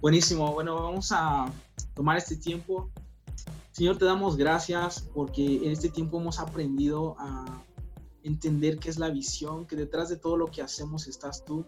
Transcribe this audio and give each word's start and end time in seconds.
Buenísimo, 0.00 0.52
bueno, 0.52 0.76
vamos 0.76 1.10
a 1.10 1.52
tomar 1.92 2.16
este 2.16 2.36
tiempo. 2.36 2.88
Señor, 3.72 3.98
te 3.98 4.04
damos 4.04 4.36
gracias 4.36 5.00
porque 5.12 5.56
en 5.56 5.72
este 5.72 5.88
tiempo 5.88 6.20
hemos 6.20 6.38
aprendido 6.38 7.16
a 7.18 7.64
entender 8.22 8.78
qué 8.78 8.90
es 8.90 8.98
la 9.00 9.10
visión, 9.10 9.66
que 9.66 9.74
detrás 9.74 10.08
de 10.08 10.16
todo 10.16 10.36
lo 10.36 10.46
que 10.46 10.62
hacemos 10.62 11.08
estás 11.08 11.44
tú. 11.44 11.66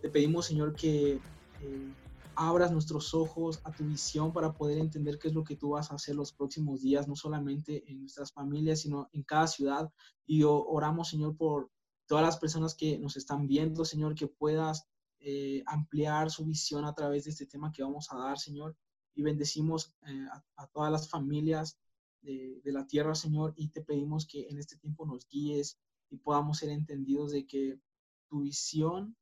Te 0.00 0.08
pedimos, 0.08 0.46
Señor, 0.46 0.74
que 0.74 1.20
eh, 1.60 1.92
abras 2.34 2.72
nuestros 2.72 3.12
ojos 3.12 3.60
a 3.64 3.72
tu 3.72 3.84
visión 3.84 4.32
para 4.32 4.54
poder 4.54 4.78
entender 4.78 5.18
qué 5.18 5.28
es 5.28 5.34
lo 5.34 5.44
que 5.44 5.56
tú 5.56 5.70
vas 5.70 5.90
a 5.92 5.96
hacer 5.96 6.16
los 6.16 6.32
próximos 6.32 6.80
días, 6.80 7.06
no 7.06 7.14
solamente 7.14 7.84
en 7.92 8.00
nuestras 8.00 8.32
familias, 8.32 8.80
sino 8.80 9.10
en 9.12 9.22
cada 9.22 9.48
ciudad. 9.48 9.92
Y 10.24 10.44
oramos, 10.44 11.10
Señor, 11.10 11.36
por 11.36 11.70
todas 12.06 12.24
las 12.24 12.38
personas 12.38 12.74
que 12.74 12.98
nos 12.98 13.18
están 13.18 13.46
viendo, 13.46 13.84
Señor, 13.84 14.14
que 14.14 14.28
puedas 14.28 14.88
eh, 15.28 15.64
ampliar 15.66 16.30
su 16.30 16.44
visión 16.44 16.84
a 16.84 16.94
través 16.94 17.24
de 17.24 17.30
este 17.30 17.46
tema 17.46 17.72
que 17.72 17.82
vamos 17.82 18.06
a 18.12 18.16
dar, 18.16 18.38
Señor. 18.38 18.76
Y 19.12 19.22
bendecimos 19.22 19.92
eh, 20.06 20.26
a, 20.56 20.68
todas 20.68 20.92
las 20.92 21.10
familias 21.10 21.80
de, 22.22 22.60
la 22.66 22.86
tierra, 22.86 23.12
Señor, 23.16 23.52
y 23.56 23.70
te 23.70 23.82
pedimos 23.82 24.24
que 24.24 24.46
en 24.48 24.58
este 24.58 24.76
tiempo 24.76 25.04
nos 25.04 25.28
guíes 25.28 25.80
y 26.10 26.18
podamos 26.18 26.58
ser 26.58 26.70
entendidos 26.70 27.32
de 27.32 27.44
que 27.44 27.80
tu 28.28 28.42
visión 28.42 29.16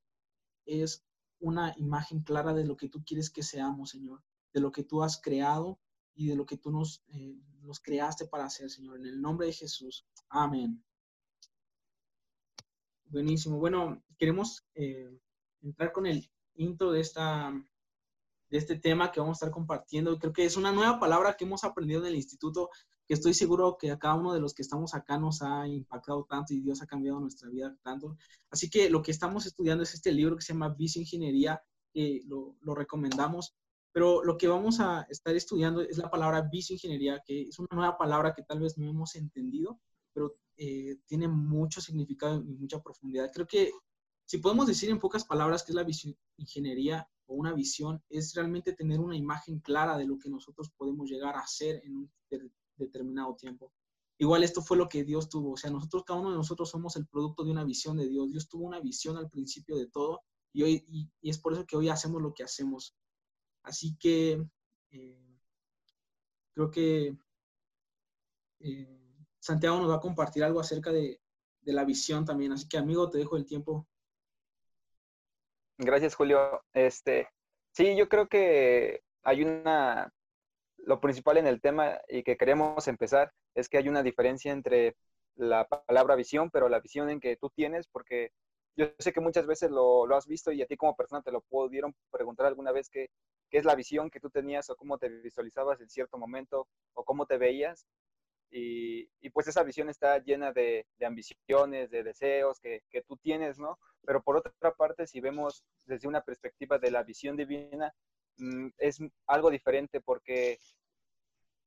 es 0.66 1.06
una 1.38 1.72
imagen 1.78 2.20
clara 2.20 2.52
de 2.52 2.66
lo 2.66 2.76
que 2.76 2.90
tú 2.90 3.02
quieres 3.02 3.30
que 3.30 3.42
seamos, 3.42 3.88
Señor, 3.88 4.22
de 4.52 4.60
lo 4.60 4.72
que 4.72 4.84
tú 4.84 5.02
has 5.02 5.18
creado 5.18 5.80
y 6.14 6.26
de 6.28 6.36
lo 6.36 6.44
que 6.44 6.58
tú 6.58 6.70
nos, 6.70 7.02
eh, 7.08 7.38
creaste 7.82 8.26
para 8.26 8.44
hacer, 8.44 8.68
Señor. 8.68 8.98
En 8.98 9.06
el 9.06 9.22
nombre 9.22 9.46
de 9.46 9.54
Jesús. 9.54 10.06
Amén. 10.28 10.84
Buenísimo. 13.06 13.58
Bueno, 13.58 14.04
queremos 14.18 14.66
entrar 15.64 15.92
con 15.92 16.06
el 16.06 16.28
intro 16.54 16.92
de, 16.92 17.00
esta, 17.00 17.52
de 18.50 18.58
este 18.58 18.76
tema 18.76 19.10
que 19.10 19.20
vamos 19.20 19.36
a 19.36 19.46
estar 19.46 19.50
compartiendo. 19.50 20.18
Creo 20.18 20.32
que 20.32 20.44
es 20.44 20.56
una 20.56 20.72
nueva 20.72 20.98
palabra 20.98 21.34
que 21.36 21.44
hemos 21.44 21.64
aprendido 21.64 22.00
en 22.00 22.08
el 22.08 22.14
instituto, 22.14 22.70
que 23.06 23.14
estoy 23.14 23.34
seguro 23.34 23.76
que 23.78 23.90
a 23.90 23.98
cada 23.98 24.14
uno 24.14 24.32
de 24.32 24.40
los 24.40 24.54
que 24.54 24.62
estamos 24.62 24.94
acá 24.94 25.18
nos 25.18 25.42
ha 25.42 25.66
impactado 25.66 26.24
tanto 26.28 26.54
y 26.54 26.60
Dios 26.60 26.82
ha 26.82 26.86
cambiado 26.86 27.20
nuestra 27.20 27.48
vida 27.48 27.76
tanto. 27.82 28.16
Así 28.50 28.70
que 28.70 28.88
lo 28.88 29.02
que 29.02 29.10
estamos 29.10 29.46
estudiando 29.46 29.82
es 29.82 29.94
este 29.94 30.12
libro 30.12 30.36
que 30.36 30.42
se 30.42 30.52
llama 30.52 30.74
Vicio 30.74 31.00
Ingeniería, 31.00 31.62
que 31.92 32.22
lo, 32.26 32.56
lo 32.60 32.74
recomendamos. 32.74 33.54
Pero 33.94 34.24
lo 34.24 34.36
que 34.36 34.48
vamos 34.48 34.80
a 34.80 35.06
estar 35.08 35.36
estudiando 35.36 35.80
es 35.80 35.98
la 35.98 36.10
palabra 36.10 36.42
vicio 36.42 36.74
ingeniería, 36.74 37.22
que 37.24 37.42
es 37.42 37.60
una 37.60 37.68
nueva 37.70 37.96
palabra 37.96 38.34
que 38.34 38.42
tal 38.42 38.58
vez 38.58 38.76
no 38.76 38.90
hemos 38.90 39.14
entendido, 39.14 39.78
pero 40.12 40.34
eh, 40.56 40.96
tiene 41.06 41.28
mucho 41.28 41.80
significado 41.80 42.42
y 42.42 42.56
mucha 42.56 42.82
profundidad. 42.82 43.30
Creo 43.32 43.46
que 43.46 43.70
si 44.24 44.38
podemos 44.38 44.66
decir 44.66 44.90
en 44.90 44.98
pocas 44.98 45.24
palabras 45.24 45.62
que 45.62 45.72
es 45.72 45.76
la 45.76 45.84
visión, 45.84 46.16
ingeniería 46.36 47.08
o 47.26 47.34
una 47.34 47.52
visión, 47.52 48.02
es 48.08 48.34
realmente 48.34 48.72
tener 48.72 49.00
una 49.00 49.16
imagen 49.16 49.60
clara 49.60 49.96
de 49.96 50.06
lo 50.06 50.18
que 50.18 50.30
nosotros 50.30 50.70
podemos 50.76 51.08
llegar 51.08 51.36
a 51.36 51.40
hacer 51.40 51.82
en 51.84 51.96
un 51.96 52.12
determinado 52.76 53.34
tiempo. 53.36 53.72
Igual 54.18 54.44
esto 54.44 54.62
fue 54.62 54.76
lo 54.76 54.88
que 54.88 55.04
Dios 55.04 55.28
tuvo, 55.28 55.52
o 55.52 55.56
sea, 55.56 55.70
nosotros, 55.70 56.04
cada 56.04 56.20
uno 56.20 56.30
de 56.30 56.36
nosotros 56.36 56.70
somos 56.70 56.96
el 56.96 57.06
producto 57.06 57.44
de 57.44 57.50
una 57.50 57.64
visión 57.64 57.96
de 57.96 58.08
Dios. 58.08 58.30
Dios 58.30 58.48
tuvo 58.48 58.64
una 58.64 58.80
visión 58.80 59.16
al 59.16 59.28
principio 59.28 59.76
de 59.76 59.88
todo 59.88 60.22
y, 60.52 60.62
hoy, 60.62 60.84
y, 61.20 61.28
es 61.28 61.38
por 61.38 61.52
eso 61.52 61.66
que 61.66 61.76
hoy 61.76 61.88
hacemos 61.88 62.22
lo 62.22 62.32
que 62.32 62.44
hacemos. 62.44 62.94
Así 63.64 63.96
que 63.96 64.46
eh, 64.92 65.40
creo 66.52 66.70
que 66.70 67.18
eh, 68.60 69.18
Santiago 69.40 69.78
nos 69.78 69.90
va 69.90 69.96
a 69.96 70.00
compartir 70.00 70.44
algo 70.44 70.60
acerca 70.60 70.92
de, 70.92 71.20
la 71.62 71.84
visión 71.84 72.24
también. 72.24 72.52
Así 72.52 72.68
que, 72.68 72.78
amigo, 72.78 73.10
te 73.10 73.18
dejo 73.18 73.36
el 73.36 73.46
tiempo. 73.46 73.88
Gracias, 75.78 76.14
Julio. 76.14 76.62
Este, 76.72 77.28
sí, 77.72 77.96
yo 77.96 78.08
creo 78.08 78.28
que 78.28 79.00
hay 79.22 79.42
una, 79.42 80.12
lo 80.78 81.00
principal 81.00 81.38
en 81.38 81.46
el 81.46 81.60
tema 81.60 81.98
y 82.08 82.22
que 82.22 82.36
queremos 82.36 82.86
empezar 82.88 83.32
es 83.54 83.68
que 83.68 83.78
hay 83.78 83.88
una 83.88 84.02
diferencia 84.02 84.52
entre 84.52 84.96
la 85.36 85.66
palabra 85.68 86.14
visión, 86.14 86.50
pero 86.50 86.68
la 86.68 86.80
visión 86.80 87.10
en 87.10 87.20
que 87.20 87.36
tú 87.36 87.50
tienes, 87.50 87.88
porque 87.88 88.30
yo 88.76 88.86
sé 88.98 89.12
que 89.12 89.20
muchas 89.20 89.46
veces 89.46 89.70
lo, 89.70 90.06
lo 90.06 90.16
has 90.16 90.26
visto 90.26 90.52
y 90.52 90.62
a 90.62 90.66
ti 90.66 90.76
como 90.76 90.96
persona 90.96 91.22
te 91.22 91.32
lo 91.32 91.40
pudieron 91.42 91.94
preguntar 92.10 92.46
alguna 92.46 92.72
vez 92.72 92.88
qué 92.88 93.08
es 93.50 93.64
la 93.64 93.74
visión 93.74 94.10
que 94.10 94.20
tú 94.20 94.30
tenías 94.30 94.70
o 94.70 94.76
cómo 94.76 94.98
te 94.98 95.08
visualizabas 95.08 95.80
en 95.80 95.88
cierto 95.88 96.18
momento 96.18 96.68
o 96.94 97.04
cómo 97.04 97.26
te 97.26 97.38
veías. 97.38 97.86
Y, 98.50 99.08
pues 99.30 99.48
esa 99.48 99.64
visión 99.64 99.88
está 99.88 100.18
llena 100.18 100.52
de, 100.52 100.86
ambiciones, 101.04 101.90
de 101.90 102.04
deseos 102.04 102.60
que, 102.60 102.82
tú 103.06 103.16
tienes, 103.16 103.58
¿no? 103.58 103.78
Pero 104.06 104.22
por 104.22 104.36
otra 104.36 104.72
parte, 104.74 105.06
si 105.06 105.20
vemos 105.20 105.64
desde 105.84 106.06
una 106.06 106.22
perspectiva 106.22 106.78
de 106.78 106.90
la 106.90 107.02
visión 107.02 107.36
divina, 107.36 107.92
mm, 108.36 108.68
es 108.78 109.00
algo 109.26 109.50
diferente 109.50 110.00
porque 110.00 110.58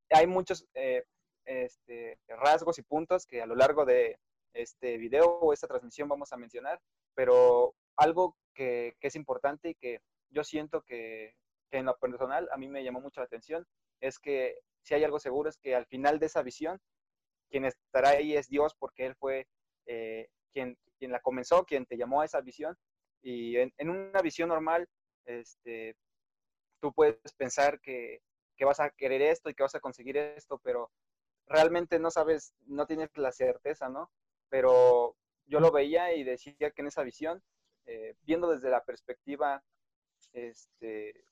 hay 0.09 0.27
muchos 0.27 0.65
eh, 0.75 1.03
este, 1.45 2.19
rasgos 2.27 2.79
y 2.79 2.83
puntos 2.83 3.25
que 3.25 3.41
a 3.41 3.45
lo 3.45 3.55
largo 3.55 3.85
de 3.85 4.17
este 4.53 4.97
video 4.97 5.25
o 5.25 5.53
esta 5.53 5.67
transmisión 5.67 6.07
vamos 6.07 6.31
a 6.31 6.37
mencionar, 6.37 6.79
pero 7.15 7.75
algo 7.97 8.37
que, 8.53 8.95
es 9.01 9.15
importante 9.15 9.69
y 9.69 9.75
que 9.75 9.99
yo 10.29 10.43
siento 10.43 10.81
que, 10.83 11.35
que 11.69 11.79
en 11.79 11.85
lo 11.85 11.97
personal 11.97 12.47
a 12.51 12.57
mí 12.57 12.67
me 12.67 12.83
llamó 12.83 13.01
mucho 13.01 13.21
la 13.21 13.25
atención 13.25 13.65
es 13.99 14.19
que 14.19 14.59
si 14.87 14.93
hay 14.93 15.03
algo 15.03 15.19
seguro 15.19 15.49
es 15.49 15.57
que 15.57 15.75
al 15.75 15.85
final 15.85 16.17
de 16.17 16.27
esa 16.27 16.41
visión, 16.41 16.79
quien 17.49 17.65
estará 17.65 18.11
ahí 18.11 18.37
es 18.37 18.47
Dios 18.47 18.73
porque 18.79 19.05
Él 19.05 19.15
fue 19.15 19.45
eh, 19.85 20.29
quien, 20.53 20.77
quien 20.97 21.11
la 21.11 21.19
comenzó, 21.19 21.65
quien 21.65 21.85
te 21.85 21.97
llamó 21.97 22.21
a 22.21 22.25
esa 22.25 22.39
visión. 22.39 22.77
Y 23.21 23.57
en, 23.57 23.73
una 23.89 24.21
visión 24.21 24.47
normal, 24.47 24.87
este, 25.25 25.97
tú 26.79 26.93
puedes 26.93 27.33
pensar 27.35 27.81
que, 27.81 28.21
que, 28.55 28.63
vas 28.63 28.79
a 28.79 28.89
querer 28.91 29.21
esto 29.23 29.49
y 29.49 29.55
que 29.55 29.63
vas 29.63 29.75
a 29.75 29.81
conseguir 29.81 30.15
esto, 30.15 30.57
pero 30.63 30.89
realmente 31.47 31.99
no 31.99 32.09
sabes, 32.09 32.53
no 32.65 32.87
tienes 32.87 33.09
la 33.17 33.33
certeza, 33.33 33.89
¿no? 33.89 34.09
Pero 34.47 35.17
yo 35.47 35.59
lo 35.59 35.69
veía 35.69 36.13
y 36.13 36.23
decía 36.23 36.71
que 36.71 36.81
en 36.81 36.87
esa 36.87 37.03
visión, 37.03 37.43
eh, 37.87 38.15
viendo 38.21 38.49
desde 38.49 38.69
la 38.69 38.85
perspectiva 38.85 39.61
este, 40.31 41.25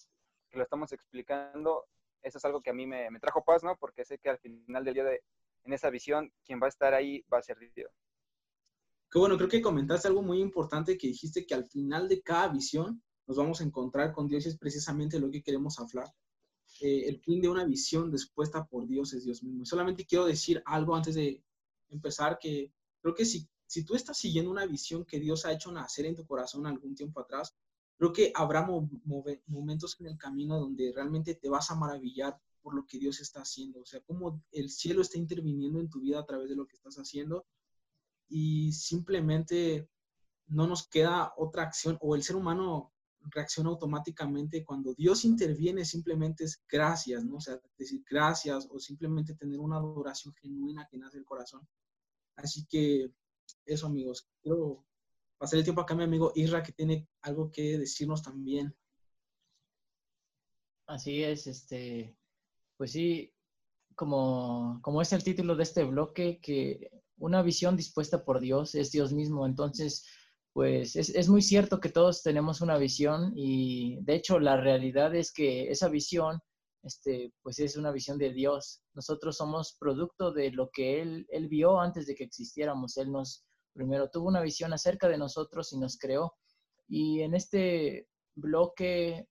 que 0.49 0.57
lo 0.57 0.63
estamos 0.63 0.91
explicando, 0.91 1.85
eso 2.21 2.37
es 2.37 2.45
algo 2.45 2.61
que 2.61 2.69
a 2.69 2.73
mí 2.73 2.87
me, 2.87 3.07
trajo 3.19 3.43
paz, 3.43 3.63
¿no? 3.63 3.75
Porque 3.77 4.05
sé 4.05 4.17
que 4.17 4.29
al 4.29 4.39
final 4.39 4.83
del 4.83 4.93
día 4.93 5.03
de, 5.03 5.23
en 5.63 5.73
esa 5.73 5.89
visión, 5.89 6.31
quien 6.43 6.59
va 6.61 6.65
a 6.65 6.69
estar 6.69 6.93
ahí 6.93 7.23
va 7.31 7.39
a 7.39 7.43
ser 7.43 7.57
Dios. 7.75 7.91
Qué 9.11 9.19
bueno, 9.19 9.37
creo 9.37 9.49
que 9.49 9.61
comentaste 9.61 10.07
algo 10.07 10.21
muy 10.21 10.39
importante 10.39 10.97
que 10.97 11.07
dijiste 11.07 11.45
que 11.45 11.53
al 11.53 11.65
final 11.65 12.07
de 12.09 12.21
cada 12.21 12.49
visión 12.49 13.01
nos 13.27 13.37
vamos 13.37 13.61
a 13.61 13.63
encontrar 13.63 14.11
con 14.11 14.27
Dios 14.27 14.45
y 14.45 14.49
es 14.49 14.57
precisamente 14.57 15.19
lo 15.19 15.29
que 15.29 15.41
queremos 15.41 15.79
hablar. 15.79 16.07
Eh, 16.81 17.07
el 17.07 17.19
fin 17.19 17.41
de 17.41 17.47
una 17.47 17.63
visión 17.63 18.11
dispuesta 18.11 18.65
por 18.65 18.85
Dios 18.85 19.13
es 19.13 19.23
Dios 19.23 19.41
mismo. 19.43 19.65
solamente 19.65 20.05
quiero 20.05 20.25
decir 20.25 20.61
algo 20.65 20.95
antes 20.95 21.15
de 21.15 21.41
empezar, 21.89 22.37
que 22.39 22.73
creo 23.01 23.15
que 23.15 23.25
si, 23.25 23.47
si 23.65 23.85
tú 23.85 23.95
estás 23.95 24.17
siguiendo 24.17 24.51
una 24.51 24.65
visión 24.65 25.05
que 25.05 25.19
Dios 25.19 25.45
ha 25.45 25.53
hecho 25.53 25.71
nacer 25.71 26.05
en 26.05 26.15
tu 26.15 26.25
corazón 26.25 26.67
algún 26.67 26.95
tiempo 26.95 27.21
atrás, 27.21 27.55
creo 27.97 28.11
que 28.13 28.31
habrá 28.35 28.67
momentos 29.47 29.97
en 29.99 30.07
el 30.07 30.17
camino 30.17 30.59
donde 30.59 30.91
realmente 30.93 31.35
te 31.35 31.49
vas 31.49 31.71
a 31.71 31.75
maravillar 31.75 32.39
por 32.61 32.75
lo 32.75 32.85
que 32.85 32.97
Dios 32.97 33.19
está 33.21 33.41
haciendo, 33.41 33.81
o 33.81 33.85
sea, 33.85 34.01
cómo 34.01 34.43
el 34.51 34.69
cielo 34.69 35.01
está 35.01 35.17
interviniendo 35.17 35.79
en 35.79 35.89
tu 35.89 36.01
vida 36.01 36.19
a 36.19 36.25
través 36.25 36.49
de 36.49 36.55
lo 36.55 36.67
que 36.67 36.75
estás 36.75 36.95
haciendo 36.95 37.45
y 38.27 38.73
simplemente 38.73 39.87
no 40.47 40.67
nos 40.67 40.87
queda 40.87 41.33
otra 41.37 41.63
acción 41.63 41.97
o 42.01 42.15
el 42.15 42.23
ser 42.23 42.35
humano 42.35 42.91
reacciona 43.31 43.69
automáticamente 43.69 44.63
cuando 44.63 44.93
Dios 44.93 45.25
interviene 45.25 45.85
simplemente 45.85 46.43
es 46.43 46.63
gracias, 46.69 47.23
¿no? 47.23 47.37
O 47.37 47.41
sea, 47.41 47.59
decir 47.77 48.03
gracias 48.09 48.67
o 48.69 48.79
simplemente 48.79 49.35
tener 49.35 49.59
una 49.59 49.77
adoración 49.77 50.33
genuina 50.35 50.87
que 50.89 50.97
nace 50.97 51.17
del 51.17 51.25
corazón. 51.25 51.67
Así 52.35 52.65
que 52.65 53.11
eso, 53.65 53.87
amigos, 53.87 54.27
quiero 54.41 54.85
pasar 55.37 55.59
el 55.59 55.63
tiempo 55.63 55.81
acá 55.81 55.95
mi 55.95 56.03
amigo 56.03 56.31
Isra, 56.35 56.63
que 56.63 56.71
tiene 56.71 57.07
algo 57.25 57.51
que 57.51 57.77
decirnos 57.77 58.21
también. 58.21 58.75
Así 60.87 61.23
es, 61.23 61.47
este, 61.47 62.15
pues 62.77 62.91
sí, 62.91 63.33
como, 63.95 64.79
como 64.83 65.01
es 65.01 65.11
el 65.13 65.23
título 65.23 65.55
de 65.55 65.63
este 65.63 65.83
bloque, 65.83 66.39
que 66.41 66.91
una 67.17 67.41
visión 67.41 67.75
dispuesta 67.75 68.23
por 68.23 68.39
Dios 68.39 68.75
es 68.75 68.91
Dios 68.91 69.11
mismo. 69.13 69.45
Entonces, 69.45 70.05
pues 70.53 70.95
es, 70.95 71.09
es, 71.09 71.27
muy 71.27 71.41
cierto 71.41 71.79
que 71.79 71.89
todos 71.89 72.21
tenemos 72.21 72.61
una 72.61 72.77
visión 72.77 73.33
y 73.35 73.97
de 74.03 74.15
hecho 74.15 74.39
la 74.39 74.57
realidad 74.57 75.13
es 75.15 75.33
que 75.33 75.69
esa 75.71 75.89
visión, 75.89 76.39
este, 76.83 77.33
pues 77.41 77.59
es 77.59 77.77
una 77.77 77.91
visión 77.91 78.17
de 78.19 78.31
Dios. 78.31 78.83
Nosotros 78.93 79.37
somos 79.37 79.75
producto 79.79 80.31
de 80.31 80.51
lo 80.51 80.69
que 80.71 81.01
Él, 81.01 81.25
él 81.29 81.47
vio 81.47 81.79
antes 81.79 82.05
de 82.05 82.15
que 82.15 82.25
existiéramos. 82.25 82.97
Él 82.97 83.11
nos, 83.11 83.43
primero 83.73 84.09
tuvo 84.09 84.27
una 84.27 84.41
visión 84.41 84.71
acerca 84.73 85.07
de 85.07 85.17
nosotros 85.17 85.73
y 85.73 85.79
nos 85.79 85.97
creó. 85.97 86.35
Y 86.87 87.21
en 87.21 87.33
este 87.35 88.07
bloque 88.35 89.27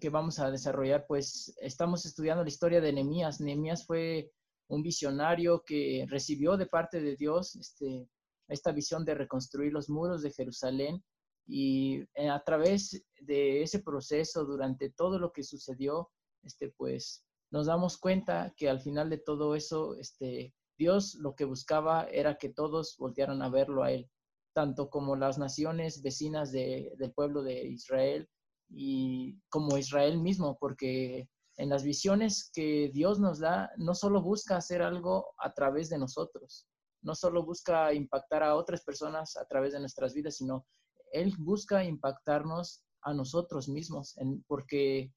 que 0.00 0.10
vamos 0.10 0.38
a 0.38 0.50
desarrollar, 0.50 1.06
pues 1.06 1.54
estamos 1.60 2.04
estudiando 2.04 2.42
la 2.42 2.48
historia 2.48 2.80
de 2.80 2.92
Nehemías. 2.92 3.40
Nehemías 3.40 3.86
fue 3.86 4.30
un 4.68 4.82
visionario 4.82 5.62
que 5.64 6.06
recibió 6.08 6.56
de 6.56 6.66
parte 6.66 7.00
de 7.00 7.16
Dios 7.16 7.56
este, 7.56 8.08
esta 8.48 8.72
visión 8.72 9.04
de 9.04 9.14
reconstruir 9.14 9.72
los 9.72 9.88
muros 9.88 10.22
de 10.22 10.32
Jerusalén 10.32 11.02
Y 11.46 12.02
eh, 12.14 12.28
a 12.28 12.42
través 12.44 13.04
de 13.20 13.62
ese 13.62 13.80
proceso, 13.80 14.44
durante 14.44 14.90
todo 14.90 15.18
lo 15.18 15.32
que 15.32 15.42
sucedió, 15.42 16.10
este, 16.44 16.70
pues 16.76 17.24
nos 17.50 17.66
damos 17.66 17.98
cuenta 17.98 18.54
que 18.56 18.68
al 18.68 18.80
final 18.80 19.10
de 19.10 19.18
todo 19.18 19.56
eso, 19.56 19.96
este, 19.98 20.54
Dios 20.78 21.16
lo 21.16 21.34
que 21.34 21.44
buscaba 21.44 22.04
era 22.04 22.38
que 22.38 22.50
todos 22.50 22.96
voltearan 22.98 23.42
a 23.42 23.48
verlo 23.48 23.82
a 23.82 23.90
Él, 23.90 24.08
tanto 24.52 24.90
como 24.90 25.16
las 25.16 25.38
naciones 25.38 26.02
vecinas 26.02 26.52
de, 26.52 26.92
del 26.98 27.12
pueblo 27.12 27.42
de 27.42 27.66
Israel 27.66 28.28
y 28.68 29.38
como 29.48 29.78
Israel 29.78 30.18
mismo, 30.18 30.56
porque 30.58 31.28
en 31.56 31.68
las 31.68 31.84
visiones 31.84 32.50
que 32.52 32.90
Dios 32.92 33.20
nos 33.20 33.38
da, 33.38 33.70
no 33.76 33.94
solo 33.94 34.22
busca 34.22 34.56
hacer 34.56 34.82
algo 34.82 35.34
a 35.38 35.52
través 35.52 35.90
de 35.90 35.98
nosotros, 35.98 36.66
no 37.02 37.14
solo 37.14 37.44
busca 37.44 37.92
impactar 37.92 38.42
a 38.42 38.56
otras 38.56 38.82
personas 38.82 39.36
a 39.36 39.44
través 39.46 39.72
de 39.72 39.80
nuestras 39.80 40.14
vidas, 40.14 40.36
sino 40.36 40.66
Él 41.12 41.34
busca 41.38 41.84
impactarnos 41.84 42.82
a 43.02 43.14
nosotros 43.14 43.68
mismos, 43.68 44.16
porque 44.46 45.12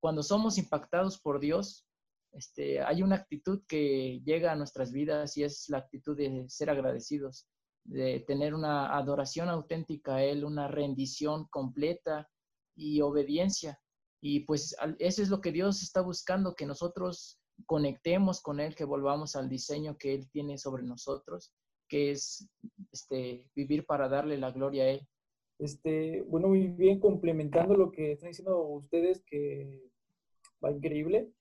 cuando 0.00 0.22
somos 0.22 0.58
impactados 0.58 1.20
por 1.20 1.40
Dios, 1.40 1.86
este, 2.32 2.80
hay 2.82 3.02
una 3.02 3.16
actitud 3.16 3.62
que 3.66 4.20
llega 4.24 4.52
a 4.52 4.56
nuestras 4.56 4.92
vidas 4.92 5.36
y 5.36 5.44
es 5.44 5.68
la 5.68 5.78
actitud 5.78 6.16
de 6.16 6.44
ser 6.48 6.70
agradecidos, 6.70 7.46
de 7.84 8.20
tener 8.20 8.54
una 8.54 8.96
adoración 8.96 9.48
auténtica 9.48 10.16
a 10.16 10.22
Él, 10.22 10.44
una 10.44 10.68
rendición 10.68 11.46
completa 11.50 12.28
y 12.76 13.00
obediencia. 13.00 13.80
Y 14.20 14.40
pues 14.40 14.76
eso 14.98 15.22
es 15.22 15.28
lo 15.28 15.40
que 15.40 15.52
Dios 15.52 15.82
está 15.82 16.00
buscando, 16.00 16.54
que 16.54 16.66
nosotros 16.66 17.38
conectemos 17.66 18.40
con 18.40 18.60
Él, 18.60 18.74
que 18.74 18.84
volvamos 18.84 19.36
al 19.36 19.48
diseño 19.48 19.96
que 19.96 20.14
Él 20.14 20.28
tiene 20.30 20.58
sobre 20.58 20.82
nosotros, 20.82 21.52
que 21.88 22.10
es 22.12 22.48
este, 22.92 23.48
vivir 23.54 23.86
para 23.86 24.08
darle 24.08 24.38
la 24.38 24.50
gloria 24.50 24.84
a 24.84 24.88
Él. 24.88 25.08
Este, 25.58 26.22
bueno, 26.22 26.48
muy 26.48 26.68
bien, 26.68 27.00
complementando 27.00 27.74
lo 27.74 27.90
que 27.90 28.12
están 28.12 28.30
diciendo 28.30 28.60
ustedes, 28.62 29.22
que 29.24 29.82
va 30.64 30.70
increíble. 30.70 31.32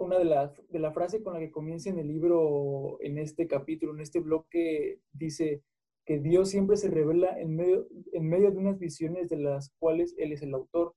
Una 0.00 0.18
de 0.18 0.24
las 0.24 0.62
de 0.70 0.78
la 0.78 0.92
frase 0.92 1.22
con 1.22 1.34
la 1.34 1.40
que 1.40 1.50
comienza 1.50 1.90
en 1.90 1.98
el 1.98 2.08
libro, 2.08 2.96
en 3.02 3.18
este 3.18 3.46
capítulo, 3.46 3.92
en 3.92 4.00
este 4.00 4.20
bloque, 4.20 4.98
dice 5.12 5.62
que 6.06 6.18
Dios 6.18 6.48
siempre 6.48 6.78
se 6.78 6.88
revela 6.88 7.38
en 7.38 7.54
medio, 7.54 7.86
en 8.14 8.26
medio 8.26 8.50
de 8.50 8.56
unas 8.56 8.78
visiones 8.78 9.28
de 9.28 9.36
las 9.36 9.74
cuales 9.78 10.14
Él 10.16 10.32
es 10.32 10.40
el 10.40 10.54
autor. 10.54 10.94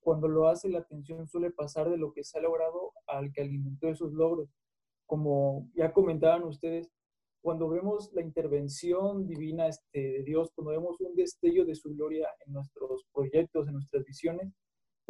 Cuando 0.00 0.26
lo 0.26 0.48
hace, 0.48 0.68
la 0.68 0.80
atención 0.80 1.28
suele 1.28 1.52
pasar 1.52 1.90
de 1.90 1.96
lo 1.96 2.12
que 2.12 2.24
se 2.24 2.38
ha 2.38 2.42
logrado 2.42 2.92
al 3.06 3.30
que 3.32 3.42
alimentó 3.42 3.88
esos 3.88 4.12
logros. 4.12 4.50
Como 5.06 5.68
ya 5.74 5.92
comentaban 5.92 6.42
ustedes, 6.42 6.90
cuando 7.42 7.68
vemos 7.68 8.12
la 8.14 8.22
intervención 8.22 9.28
divina 9.28 9.68
este, 9.68 10.00
de 10.00 10.22
Dios, 10.24 10.50
cuando 10.56 10.72
vemos 10.72 11.00
un 11.00 11.14
destello 11.14 11.64
de 11.64 11.76
su 11.76 11.94
gloria 11.94 12.26
en 12.44 12.54
nuestros 12.54 13.06
proyectos, 13.14 13.68
en 13.68 13.74
nuestras 13.74 14.04
visiones, 14.04 14.52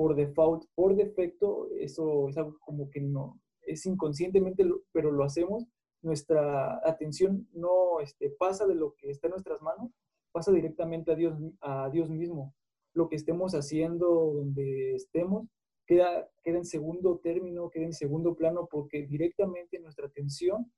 por 0.01 0.17
default, 0.17 0.65
por 0.75 0.97
defecto, 0.97 1.69
eso 1.79 2.31
es 2.31 2.39
algo 2.39 2.59
como 2.61 2.89
que 2.89 3.03
no, 3.03 3.39
es 3.61 3.85
inconscientemente, 3.85 4.65
pero 4.93 5.13
lo 5.13 5.25
hacemos, 5.25 5.67
nuestra 6.01 6.81
atención 6.89 7.47
no 7.53 8.01
este, 8.01 8.31
pasa 8.31 8.67
de 8.67 8.77
lo 8.77 8.95
que 8.95 9.11
está 9.11 9.27
en 9.27 9.33
nuestras 9.33 9.61
manos, 9.61 9.91
pasa 10.33 10.53
directamente 10.53 11.13
a 11.13 11.17
Dios, 11.17 11.39
a 11.61 11.91
Dios 11.91 12.09
mismo. 12.09 12.55
Lo 12.95 13.11
que 13.11 13.17
estemos 13.17 13.55
haciendo, 13.55 14.07
donde 14.33 14.95
estemos, 14.95 15.47
queda, 15.87 16.27
queda 16.43 16.57
en 16.57 16.65
segundo 16.65 17.21
término, 17.23 17.69
queda 17.69 17.85
en 17.85 17.93
segundo 17.93 18.35
plano, 18.35 18.69
porque 18.71 19.07
directamente 19.07 19.81
nuestra 19.81 20.07
atención 20.07 20.73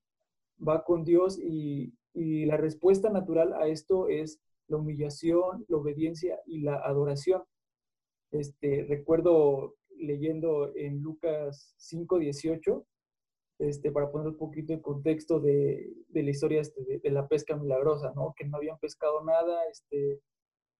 va 0.59 0.83
con 0.83 1.05
Dios 1.05 1.39
y, 1.39 1.95
la 2.15 2.57
respuesta 2.57 3.09
natural 3.09 3.53
a 3.53 3.69
esto 3.69 4.09
es 4.09 4.41
la 4.67 4.79
humillación, 4.79 5.65
la 5.69 5.77
obediencia 5.77 6.41
y 6.45 6.63
la 6.63 6.75
adoración. 6.75 7.45
Este, 8.33 8.87
recuerdo 8.89 9.77
leyendo 9.97 10.75
en 10.75 11.01
Lucas 11.01 11.75
5, 11.79 12.19
18, 12.19 12.87
este, 13.59 13.93
para 13.93 14.11
poner 14.11 14.29
un 14.29 14.37
poquito 14.37 14.73
de 14.73 14.83
contexto 14.83 15.39
de, 15.39 15.93
la 16.13 16.31
historia 16.31 16.61
este, 16.61 16.99
de, 16.99 17.11
la 17.11 17.29
pesca 17.29 17.57
milagrosa, 17.57 18.13
¿no? 18.17 18.35
Que 18.37 18.45
no 18.45 18.57
habían 18.57 18.79
pescado 18.79 19.23
nada, 19.23 19.63
este, 19.71 20.21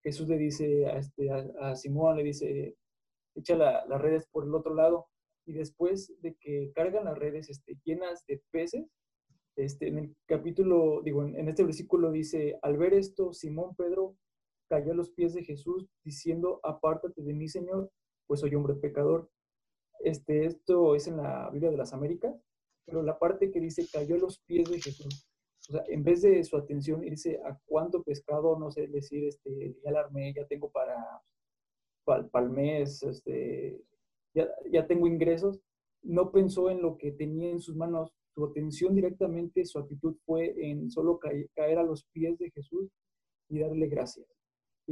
Jesús 0.03 0.29
le 0.29 0.39
dice 0.39 0.87
a, 0.87 0.99
este, 0.99 1.31
a, 1.31 1.77
Simón, 1.77 2.17
le 2.17 2.25
dice, 2.25 2.77
echa 3.37 3.57
las 3.57 4.01
redes 4.01 4.27
por 4.33 4.45
el 4.45 4.55
otro 4.55 4.75
lado, 4.75 5.07
y 5.47 5.53
después 5.53 6.13
de 6.23 6.35
que 6.41 6.73
cargan 6.75 7.05
las 7.05 7.19
redes 7.19 7.49
este, 7.51 7.77
llenas 7.85 8.25
de 8.27 8.43
peces, 8.51 8.87
este, 9.57 9.89
en 9.89 9.99
el 9.99 10.17
capítulo, 10.27 11.03
digo, 11.03 11.23
en, 11.25 11.49
este 11.49 11.65
versículo 11.65 12.11
dice, 12.11 12.59
al 12.63 12.79
ver 12.79 12.95
esto, 12.95 13.33
Simón 13.33 13.75
Pedro 13.77 14.17
cayó 14.73 14.93
a 14.93 14.95
los 14.95 15.11
pies 15.11 15.35
de 15.35 15.45
Jesús 15.45 15.87
diciendo, 16.03 16.59
apártate 16.63 17.23
de 17.23 17.35
mí, 17.35 17.47
Señor, 17.47 17.91
pues 18.27 18.41
soy 18.41 18.55
hombre 18.55 18.75
pecador. 18.75 19.29
Este, 20.01 20.47
esto 20.47 20.95
es 20.95 21.07
en 21.07 21.19
la 21.19 21.51
Biblia 21.51 21.71
de 21.71 21.77
las 21.77 21.93
Américas, 21.93 22.35
pero 22.87 23.03
la 23.03 23.19
parte 23.19 23.51
que 23.51 23.61
dice 23.61 23.87
cayó 23.93 24.15
a 24.15 24.19
los 24.19 24.39
pies 24.39 24.71
de 24.71 24.81
Jesús, 24.81 25.29
o 25.69 25.73
sea, 25.73 25.85
en 25.89 26.03
vez 26.03 26.23
de 26.23 26.43
su 26.43 26.57
atención 26.57 27.05
irse 27.05 27.39
a 27.45 27.59
cuánto 27.67 28.03
pescado, 28.03 28.59
no 28.59 28.71
sé, 28.71 28.89
decir, 28.89 29.25
este, 29.25 29.77
ya 29.85 29.91
la 29.91 30.01
armé, 30.01 30.33
ya 30.33 30.47
tengo 30.47 30.71
para, 30.71 30.97
para, 32.05 32.47
el 32.47 32.51
mes, 32.51 33.03
este, 33.03 33.79
ya, 34.33 34.49
ya 34.71 34.87
tengo 34.87 35.07
ingresos, 35.07 35.61
no 36.03 36.33
pensó 36.33 36.71
en 36.71 36.81
lo 36.81 36.97
que 36.97 37.13
tenía 37.13 37.51
en 37.51 37.61
sus 37.61 37.77
manos 37.77 38.11
su 38.35 38.47
atención 38.47 38.95
directamente, 38.95 39.67
su 39.67 39.79
actitud 39.79 40.17
fue 40.25 40.55
en 40.57 40.91
solo 40.91 41.21
caer 41.21 41.79
a 41.79 41.83
los 41.83 42.07
pies 42.07 42.39
de 42.39 42.51
Jesús 42.51 42.91
y 43.51 43.59
darle 43.59 43.87
gracias. 43.89 44.27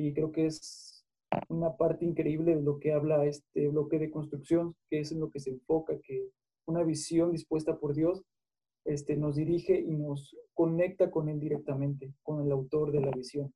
Y 0.07 0.13
creo 0.15 0.33
que 0.33 0.47
es 0.47 1.05
una 1.49 1.77
parte 1.77 2.05
increíble 2.05 2.57
de 2.57 2.63
lo 2.63 2.79
que 2.79 2.93
habla 2.93 3.25
este 3.25 3.69
bloque 3.69 3.99
de 3.99 4.11
construcción, 4.11 4.75
que 4.89 5.01
es 5.01 5.13
en 5.13 5.21
lo 5.21 5.31
que 5.31 5.41
se 5.41 5.51
enfoca, 5.51 5.99
que 6.01 6.31
una 6.67 6.83
visión 6.83 7.33
dispuesta 7.33 7.79
por 7.79 7.95
Dios 7.95 8.23
este, 8.85 9.17
nos 9.17 9.37
dirige 9.37 9.79
y 9.79 9.93
nos 9.93 10.37
conecta 10.55 11.11
con 11.11 11.29
Él 11.29 11.39
directamente, 11.39 12.15
con 12.23 12.45
el 12.45 12.51
autor 12.51 12.93
de 12.93 13.01
la 13.01 13.11
visión. 13.11 13.53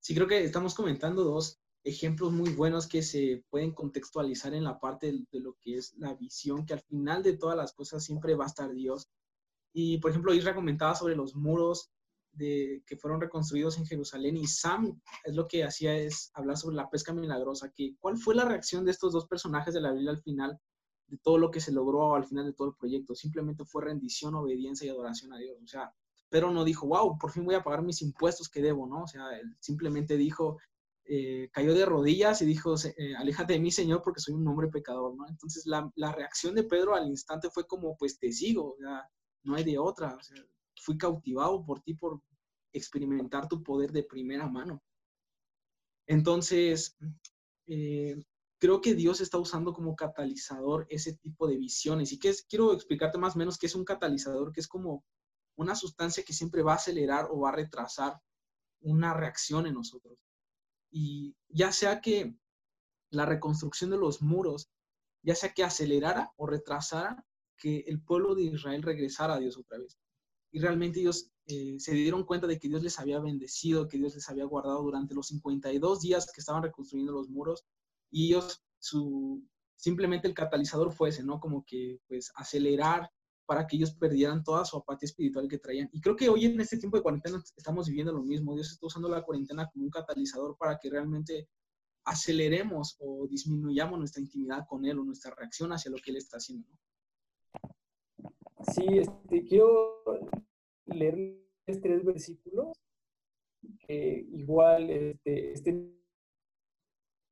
Sí, 0.00 0.14
creo 0.14 0.26
que 0.26 0.42
estamos 0.42 0.74
comentando 0.74 1.22
dos 1.22 1.60
ejemplos 1.84 2.32
muy 2.32 2.50
buenos 2.50 2.88
que 2.88 3.02
se 3.02 3.44
pueden 3.50 3.72
contextualizar 3.72 4.54
en 4.54 4.64
la 4.64 4.78
parte 4.78 5.10
de, 5.10 5.24
de, 5.30 5.40
lo 5.40 5.56
que 5.60 5.76
es 5.76 5.94
la 5.98 6.14
visión, 6.14 6.64
que 6.64 6.74
al 6.74 6.80
final 6.80 7.22
de 7.22 7.36
todas 7.36 7.56
las 7.56 7.72
cosas 7.72 8.04
siempre 8.04 8.34
va 8.34 8.44
a 8.44 8.48
estar 8.48 8.72
Dios 8.72 9.08
y, 9.72 9.98
por 9.98 10.10
ejemplo, 10.10 10.34
Isra 10.34 10.54
comentaba 10.54 10.94
sobre 10.94 11.16
los 11.16 11.34
muros 11.34 11.90
de, 12.32 12.82
que 12.86 12.96
fueron 12.96 13.20
reconstruidos 13.20 13.78
en 13.78 13.86
Jerusalén 13.86 14.36
y 14.36 14.46
Sam 14.46 15.00
es 15.24 15.34
lo 15.34 15.46
que 15.46 15.64
hacía 15.64 15.94
es 15.94 16.30
hablar 16.34 16.56
sobre 16.56 16.76
la 16.76 16.88
pesca 16.88 17.12
milagrosa, 17.12 17.72
que 17.74 17.94
cuál 18.00 18.16
fue 18.16 18.34
la 18.34 18.44
reacción 18.44 18.84
de 18.84 18.90
estos 18.90 19.12
dos 19.12 19.26
personajes 19.26 19.74
de 19.74 19.80
la 19.80 19.92
Biblia 19.92 20.10
al 20.10 20.22
final 20.22 20.58
de 21.06 21.18
todo 21.18 21.38
lo 21.38 21.50
que 21.50 21.60
se 21.60 21.72
logró 21.72 22.14
al 22.14 22.24
final 22.24 22.46
de 22.46 22.54
todo 22.54 22.68
el 22.68 22.74
proyecto. 22.74 23.14
Simplemente 23.14 23.64
fue 23.64 23.84
rendición, 23.84 24.34
obediencia 24.34 24.86
y 24.86 24.90
adoración 24.90 25.32
a 25.34 25.38
Dios. 25.38 25.58
O 25.62 25.66
sea, 25.66 25.92
pero 26.30 26.50
no 26.50 26.64
dijo, 26.64 26.86
wow, 26.86 27.18
por 27.18 27.30
fin 27.30 27.44
voy 27.44 27.54
a 27.54 27.62
pagar 27.62 27.82
mis 27.82 28.00
impuestos 28.00 28.48
que 28.48 28.62
debo, 28.62 28.86
¿no? 28.86 29.02
O 29.02 29.06
sea, 29.06 29.38
él 29.38 29.54
simplemente 29.60 30.16
dijo, 30.16 30.58
eh, 31.04 31.50
cayó 31.52 31.74
de 31.74 31.84
rodillas 31.84 32.40
y 32.40 32.46
dijo, 32.46 32.74
eh, 32.96 33.14
aléjate 33.16 33.52
de 33.52 33.60
mí, 33.60 33.70
Señor, 33.70 34.00
porque 34.02 34.20
soy 34.20 34.34
un 34.34 34.48
hombre 34.48 34.68
pecador, 34.68 35.14
¿no? 35.14 35.28
Entonces, 35.28 35.66
la, 35.66 35.90
la, 35.96 36.12
reacción 36.12 36.54
de 36.54 36.62
Pedro 36.62 36.94
al 36.94 37.08
instante 37.08 37.50
fue 37.50 37.66
como, 37.66 37.96
pues 37.98 38.18
te 38.18 38.32
sigo, 38.32 38.72
o 38.72 38.76
sea, 38.78 39.06
no 39.42 39.54
hay 39.56 39.64
de 39.64 39.78
otra. 39.78 40.16
fui 40.80 40.96
cautivado 40.96 41.64
por 41.64 41.80
ti 41.82 41.94
por 41.94 42.22
experimentar 42.72 43.48
tu 43.48 43.62
poder 43.62 43.92
de 43.92 44.04
primera 44.04 44.48
mano. 44.48 44.82
Entonces, 46.06 46.96
eh, 47.66 48.22
creo 48.58 48.80
que 48.80 48.94
Dios 48.94 49.20
está 49.20 49.38
usando 49.38 49.72
como 49.72 49.96
catalizador 49.96 50.86
ese 50.88 51.14
tipo 51.14 51.48
de 51.48 51.56
visiones. 51.56 52.12
Y 52.12 52.18
que 52.18 52.32
quiero 52.48 52.72
explicarte 52.72 53.18
más 53.18 53.34
o 53.34 53.38
menos 53.38 53.58
qué 53.58 53.66
es 53.66 53.74
un 53.74 53.84
catalizador, 53.84 54.52
que 54.52 54.60
es 54.60 54.68
como 54.68 55.04
una 55.56 55.74
sustancia 55.74 56.24
que 56.24 56.32
siempre 56.32 56.62
va 56.62 56.72
a 56.72 56.76
acelerar 56.76 57.28
o 57.30 57.40
va 57.40 57.50
a 57.50 57.56
retrasar 57.56 58.20
una 58.80 59.14
reacción 59.14 59.66
en 59.66 59.74
nosotros. 59.74 60.18
Y 60.90 61.34
ya 61.48 61.72
sea 61.72 62.00
que 62.00 62.36
la 63.10 63.26
reconstrucción 63.26 63.90
de 63.90 63.98
los 63.98 64.22
muros, 64.22 64.70
ya 65.22 65.34
sea 65.34 65.52
que 65.52 65.64
acelerara 65.64 66.32
o 66.36 66.46
retrasara 66.46 67.24
que 67.56 67.80
el 67.86 68.02
pueblo 68.02 68.34
de 68.34 68.42
Israel 68.42 68.82
regresara 68.82 69.34
a 69.34 69.38
Dios 69.38 69.56
otra 69.56 69.78
vez. 69.78 69.98
Y 70.52 70.60
realmente 70.60 71.00
ellos 71.00 71.30
eh, 71.52 71.80
se 71.80 71.92
dieron 71.92 72.24
cuenta 72.24 72.46
de 72.46 72.58
que 72.58 72.68
Dios 72.68 72.82
les 72.82 72.98
había 72.98 73.20
bendecido, 73.20 73.88
que 73.88 73.98
Dios 73.98 74.14
les 74.14 74.28
había 74.28 74.44
guardado 74.44 74.82
durante 74.82 75.14
los 75.14 75.28
52 75.28 76.00
días 76.00 76.26
que 76.32 76.40
estaban 76.40 76.62
reconstruyendo 76.62 77.12
los 77.12 77.28
muros. 77.28 77.64
Y 78.10 78.28
ellos, 78.28 78.62
su, 78.78 79.42
simplemente 79.76 80.28
el 80.28 80.34
catalizador 80.34 80.92
fue 80.92 81.10
ese, 81.10 81.22
¿no? 81.22 81.40
Como 81.40 81.64
que, 81.64 82.00
pues, 82.08 82.32
acelerar 82.34 83.10
para 83.46 83.66
que 83.66 83.76
ellos 83.76 83.94
perdieran 83.94 84.42
toda 84.42 84.64
su 84.64 84.76
apatía 84.76 85.06
espiritual 85.06 85.48
que 85.48 85.58
traían. 85.58 85.88
Y 85.92 86.00
creo 86.00 86.16
que 86.16 86.28
hoy 86.28 86.46
en 86.46 86.60
este 86.60 86.78
tiempo 86.78 86.96
de 86.96 87.02
cuarentena 87.02 87.42
estamos 87.56 87.88
viviendo 87.88 88.12
lo 88.12 88.22
mismo. 88.22 88.54
Dios 88.54 88.70
está 88.70 88.86
usando 88.86 89.08
la 89.08 89.22
cuarentena 89.22 89.68
como 89.70 89.84
un 89.84 89.90
catalizador 89.90 90.56
para 90.56 90.78
que 90.78 90.90
realmente 90.90 91.48
aceleremos 92.04 92.96
o 93.00 93.26
disminuyamos 93.28 93.98
nuestra 93.98 94.22
intimidad 94.22 94.64
con 94.68 94.84
Él 94.84 94.98
o 94.98 95.04
nuestra 95.04 95.34
reacción 95.34 95.72
hacia 95.72 95.90
lo 95.90 95.98
que 95.98 96.10
Él 96.10 96.16
está 96.16 96.38
haciendo. 96.38 96.68
¿no? 96.68 96.78
Sí, 98.72 98.84
este, 98.98 99.44
quiero 99.44 100.02
leer 100.94 101.38
tres 101.64 102.04
versículos 102.04 102.72
que 103.86 104.26
igual 104.32 104.90
este, 104.90 105.52
este 105.52 105.72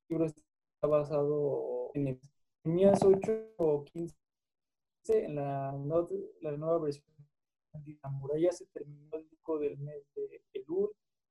libro 0.08 0.26
está 0.26 0.42
basado 0.82 1.90
en 1.94 2.20
Jeremías 2.62 3.02
8 3.02 3.54
o 3.56 3.84
15, 3.84 4.14
en 5.08 5.34
la, 5.34 5.72
la 6.40 6.56
nueva 6.56 6.78
versión 6.78 7.10
la 8.02 8.10
muralla 8.10 8.52
se 8.52 8.66
terminó 8.66 9.16
el 9.16 9.28
disco 9.28 9.58
del 9.58 9.78
mes 9.78 10.04
de 10.14 10.42
Elul, 10.54 10.90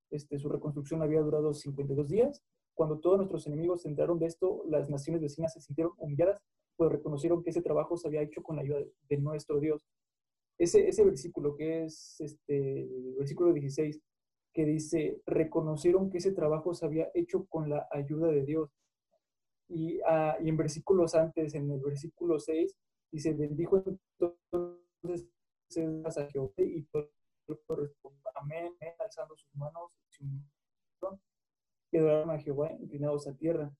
este, 0.09 0.39
su 0.39 0.49
reconstrucción 0.49 1.01
había 1.01 1.21
durado 1.21 1.53
52 1.53 2.07
días. 2.07 2.41
Cuando 2.73 2.99
todos 2.99 3.17
nuestros 3.17 3.45
enemigos 3.47 3.81
se 3.81 3.89
enteraron 3.89 4.19
de 4.19 4.27
esto, 4.27 4.63
las 4.67 4.89
naciones 4.89 5.21
vecinas 5.21 5.53
se 5.53 5.61
sintieron 5.61 5.93
humilladas, 5.97 6.41
pues 6.77 6.91
reconocieron 6.91 7.43
que 7.43 7.49
ese 7.49 7.61
trabajo 7.61 7.97
se 7.97 8.07
había 8.07 8.21
hecho 8.21 8.41
con 8.41 8.55
la 8.55 8.61
ayuda 8.61 8.79
de 9.09 9.17
nuestro 9.17 9.59
Dios. 9.59 9.85
Ese, 10.59 10.87
ese 10.87 11.03
versículo 11.05 11.55
que 11.55 11.85
es 11.85 12.19
este, 12.19 12.81
el 12.81 13.15
versículo 13.17 13.53
16, 13.53 13.99
que 14.53 14.65
dice, 14.65 15.21
reconocieron 15.25 16.09
que 16.09 16.17
ese 16.17 16.33
trabajo 16.33 16.73
se 16.73 16.85
había 16.85 17.09
hecho 17.13 17.45
con 17.45 17.69
la 17.69 17.87
ayuda 17.91 18.27
de 18.27 18.45
Dios. 18.45 18.69
Y, 19.69 19.99
ah, 20.05 20.37
y 20.41 20.49
en 20.49 20.57
versículos 20.57 21.15
antes, 21.15 21.55
en 21.55 21.71
el 21.71 21.79
versículo 21.79 22.39
6, 22.39 22.75
dice, 23.11 23.33
bendijo 23.33 23.83
entonces 23.85 25.27
a 26.17 26.27
Jehová 26.27 26.51
y 26.57 26.83
todo 26.91 27.09
amén, 28.35 28.73
alzando 28.99 29.35
sus 29.35 29.53
manos 29.55 29.91
y 31.91 31.97
adoraron 31.97 32.31
a 32.31 32.39
Jehová 32.39 32.71
inclinados 32.79 33.27
a 33.27 33.33
tierra. 33.33 33.71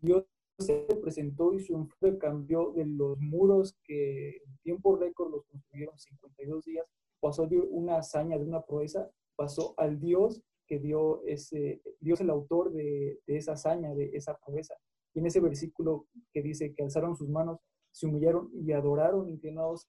Dios 0.00 0.24
se 0.58 0.86
presentó 1.02 1.52
y 1.52 1.60
su 1.60 1.74
enfoque 1.74 2.18
cambió 2.18 2.72
de 2.72 2.86
los 2.86 3.18
muros 3.18 3.76
que 3.84 4.36
en 4.36 4.58
tiempo 4.62 4.96
récord 4.96 5.30
los 5.30 5.44
construyeron 5.46 5.98
52 5.98 6.64
días, 6.64 6.86
pasó 7.20 7.46
de 7.46 7.58
una 7.58 7.98
hazaña, 7.98 8.38
de 8.38 8.44
una 8.44 8.62
proeza, 8.62 9.10
pasó 9.36 9.74
al 9.76 9.98
Dios 9.98 10.42
que 10.66 10.78
dio 10.78 11.22
ese, 11.24 11.82
Dios 12.00 12.20
el 12.20 12.30
autor 12.30 12.72
de, 12.72 13.18
de 13.26 13.36
esa 13.36 13.52
hazaña, 13.52 13.94
de 13.94 14.10
esa 14.14 14.38
proeza. 14.38 14.74
Y 15.14 15.20
en 15.20 15.26
ese 15.26 15.40
versículo 15.40 16.06
que 16.32 16.42
dice 16.42 16.74
que 16.74 16.82
alzaron 16.82 17.16
sus 17.16 17.28
manos, 17.28 17.60
se 17.92 18.06
humillaron 18.06 18.50
y 18.54 18.72
adoraron 18.72 19.28
inclinados 19.28 19.88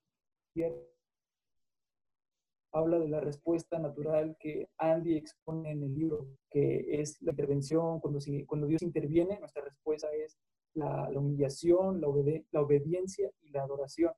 habla 2.72 2.98
de 2.98 3.08
la 3.08 3.20
respuesta 3.20 3.78
natural 3.78 4.36
que 4.38 4.68
Andy 4.78 5.16
expone 5.16 5.70
en 5.70 5.82
el 5.82 5.94
libro, 5.94 6.26
que 6.50 7.00
es 7.00 7.20
la 7.22 7.32
intervención, 7.32 8.00
cuando, 8.00 8.18
cuando 8.46 8.66
Dios 8.66 8.82
interviene, 8.82 9.38
nuestra 9.38 9.64
respuesta 9.64 10.08
es 10.12 10.36
la, 10.76 11.10
humillación, 11.14 12.00
la, 12.00 12.08
la 12.52 12.60
obediencia 12.60 13.30
y 13.42 13.50
la 13.50 13.62
adoración. 13.62 14.12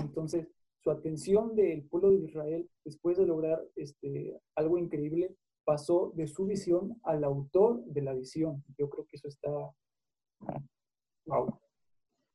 Entonces, 0.00 0.48
su 0.82 0.90
atención 0.90 1.54
del 1.54 1.82
pueblo 1.84 2.10
de 2.10 2.24
Israel, 2.24 2.68
después 2.84 3.16
de 3.16 3.26
lograr 3.26 3.62
este, 3.76 4.40
algo 4.54 4.78
increíble, 4.78 5.36
pasó 5.64 6.12
de 6.16 6.26
su 6.26 6.46
visión 6.46 6.98
al 7.04 7.22
autor 7.24 7.84
de 7.84 8.02
la 8.02 8.14
visión. 8.14 8.64
Yo 8.78 8.88
creo 8.90 9.06
que 9.06 9.16
eso 9.16 9.28
está... 9.28 9.50
Wow. 11.26 11.60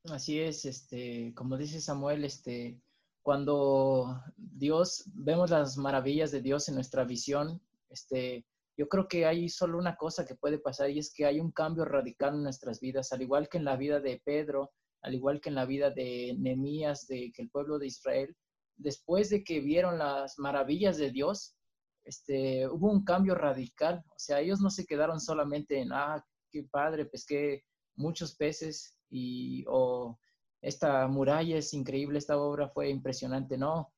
Así 0.04 0.40
es, 0.40 0.64
este, 0.64 1.34
como 1.34 1.58
dice 1.58 1.80
Samuel, 1.80 2.24
este, 2.24 2.80
cuando 3.22 4.22
Dios, 4.36 5.04
vemos 5.12 5.50
las 5.50 5.76
maravillas 5.76 6.30
de 6.30 6.40
Dios 6.40 6.68
en 6.68 6.76
nuestra 6.76 7.04
visión, 7.04 7.60
este, 7.90 8.46
yo 8.78 8.88
creo 8.88 9.08
que 9.08 9.26
hay 9.26 9.48
solo 9.48 9.76
una 9.76 9.96
cosa 9.96 10.24
que 10.24 10.36
puede 10.36 10.58
pasar 10.60 10.88
y 10.88 11.00
es 11.00 11.12
que 11.12 11.26
hay 11.26 11.40
un 11.40 11.50
cambio 11.50 11.84
radical 11.84 12.34
en 12.34 12.44
nuestras 12.44 12.78
vidas, 12.78 13.12
al 13.12 13.22
igual 13.22 13.48
que 13.48 13.58
en 13.58 13.64
la 13.64 13.76
vida 13.76 13.98
de 13.98 14.22
Pedro, 14.24 14.70
al 15.02 15.16
igual 15.16 15.40
que 15.40 15.48
en 15.48 15.56
la 15.56 15.66
vida 15.66 15.90
de 15.90 16.36
Nehemías, 16.38 17.08
de 17.08 17.32
que 17.34 17.42
el 17.42 17.50
pueblo 17.50 17.80
de 17.80 17.88
Israel, 17.88 18.36
después 18.76 19.30
de 19.30 19.42
que 19.42 19.58
vieron 19.58 19.98
las 19.98 20.38
maravillas 20.38 20.96
de 20.96 21.10
Dios, 21.10 21.56
este, 22.04 22.68
hubo 22.68 22.90
un 22.92 23.04
cambio 23.04 23.34
radical. 23.34 24.04
O 24.10 24.18
sea, 24.18 24.40
ellos 24.40 24.60
no 24.60 24.70
se 24.70 24.86
quedaron 24.86 25.20
solamente 25.20 25.80
en, 25.80 25.92
ah, 25.92 26.24
qué 26.48 26.62
padre, 26.70 27.04
pesqué 27.04 27.64
muchos 27.96 28.36
peces 28.36 28.96
y, 29.10 29.64
o 29.66 30.16
esta 30.62 31.06
muralla 31.08 31.58
es 31.58 31.74
increíble, 31.74 32.18
esta 32.18 32.38
obra 32.38 32.68
fue 32.68 32.90
impresionante. 32.90 33.58
No, 33.58 33.92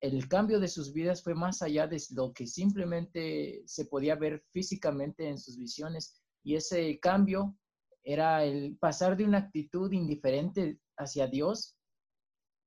el 0.00 0.28
cambio 0.28 0.60
de 0.60 0.68
sus 0.68 0.92
vidas 0.92 1.22
fue 1.22 1.34
más 1.34 1.62
allá 1.62 1.86
de 1.86 2.02
lo 2.14 2.32
que 2.32 2.46
simplemente 2.46 3.62
se 3.66 3.86
podía 3.86 4.14
ver 4.14 4.44
físicamente 4.52 5.28
en 5.28 5.38
sus 5.38 5.58
visiones. 5.58 6.20
Y 6.42 6.54
ese 6.54 6.98
cambio 7.00 7.56
era 8.02 8.44
el 8.44 8.76
pasar 8.78 9.16
de 9.16 9.24
una 9.24 9.38
actitud 9.38 9.90
indiferente 9.92 10.80
hacia 10.96 11.26
Dios 11.26 11.76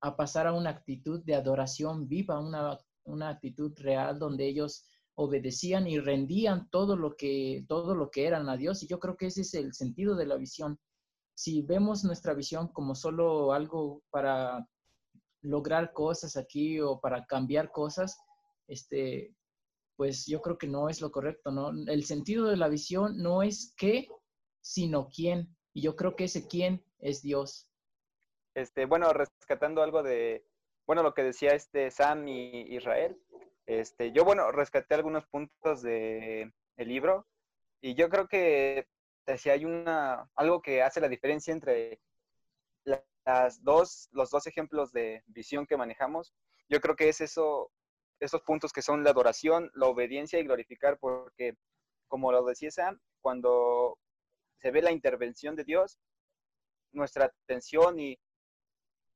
a 0.01 0.15
pasar 0.15 0.47
a 0.47 0.53
una 0.53 0.69
actitud 0.69 1.23
de 1.23 1.35
adoración 1.35 2.07
viva, 2.07 2.39
una, 2.39 2.77
una 3.05 3.29
actitud 3.29 3.73
real 3.77 4.17
donde 4.17 4.47
ellos 4.47 4.85
obedecían 5.15 5.87
y 5.87 5.99
rendían 5.99 6.69
todo 6.69 6.95
lo 6.95 7.17
que 7.17 7.65
todo 7.67 7.93
lo 7.93 8.09
que 8.09 8.25
eran 8.25 8.47
a 8.47 8.55
Dios 8.55 8.81
y 8.83 8.87
yo 8.87 8.99
creo 8.99 9.17
que 9.17 9.25
ese 9.25 9.41
es 9.41 9.53
el 9.53 9.73
sentido 9.73 10.15
de 10.15 10.25
la 10.25 10.37
visión 10.37 10.79
si 11.35 11.61
vemos 11.61 12.05
nuestra 12.05 12.33
visión 12.33 12.69
como 12.69 12.95
solo 12.95 13.51
algo 13.51 14.01
para 14.11 14.65
lograr 15.41 15.93
cosas 15.93 16.37
aquí 16.37 16.79
o 16.79 16.99
para 16.99 17.25
cambiar 17.25 17.71
cosas, 17.71 18.17
este, 18.67 19.35
pues 19.95 20.25
yo 20.25 20.41
creo 20.41 20.57
que 20.57 20.67
no 20.67 20.89
es 20.89 21.01
lo 21.01 21.11
correcto, 21.11 21.51
¿no? 21.51 21.71
El 21.87 22.05
sentido 22.05 22.47
de 22.47 22.57
la 22.57 22.69
visión 22.69 23.17
no 23.17 23.43
es 23.43 23.73
qué, 23.77 24.07
sino 24.61 25.09
quién. 25.09 25.55
Y 25.73 25.81
yo 25.81 25.95
creo 25.95 26.15
que 26.15 26.25
ese 26.25 26.47
quién 26.47 26.83
es 26.99 27.21
Dios. 27.21 27.69
Este, 28.55 28.85
bueno, 28.85 29.11
rescatando 29.13 29.81
algo 29.81 30.03
de, 30.03 30.45
bueno, 30.87 31.03
lo 31.03 31.13
que 31.13 31.23
decía 31.23 31.51
este 31.51 31.91
Sam 31.91 32.27
y 32.27 32.75
Israel, 32.75 33.21
este, 33.65 34.11
yo, 34.11 34.25
bueno, 34.25 34.51
rescaté 34.51 34.95
algunos 34.95 35.27
puntos 35.27 35.81
de 35.83 36.51
el 36.77 36.87
libro 36.87 37.27
y 37.81 37.93
yo 37.95 38.09
creo 38.09 38.27
que 38.27 38.87
si 39.37 39.49
hay 39.49 39.65
una, 39.65 40.29
algo 40.35 40.61
que 40.61 40.81
hace 40.81 40.99
la 41.01 41.07
diferencia 41.07 41.53
entre 41.53 41.99
las 43.29 43.63
dos, 43.63 44.09
los 44.11 44.31
dos 44.31 44.47
ejemplos 44.47 44.91
de 44.91 45.23
visión 45.27 45.67
que 45.67 45.77
manejamos, 45.77 46.33
yo 46.67 46.81
creo 46.81 46.95
que 46.95 47.09
es 47.09 47.21
eso, 47.21 47.71
esos 48.19 48.41
puntos 48.41 48.73
que 48.73 48.81
son 48.81 49.03
la 49.03 49.11
adoración, 49.11 49.69
la 49.75 49.85
obediencia 49.85 50.39
y 50.39 50.43
glorificar, 50.43 50.97
porque 50.97 51.53
como 52.07 52.31
lo 52.31 52.43
decía 52.43 52.71
Sam, 52.71 52.99
cuando 53.21 53.99
se 54.57 54.71
ve 54.71 54.81
la 54.81 54.91
intervención 54.91 55.55
de 55.55 55.63
Dios, 55.63 55.99
nuestra 56.91 57.25
atención 57.25 57.99
y 57.99 58.19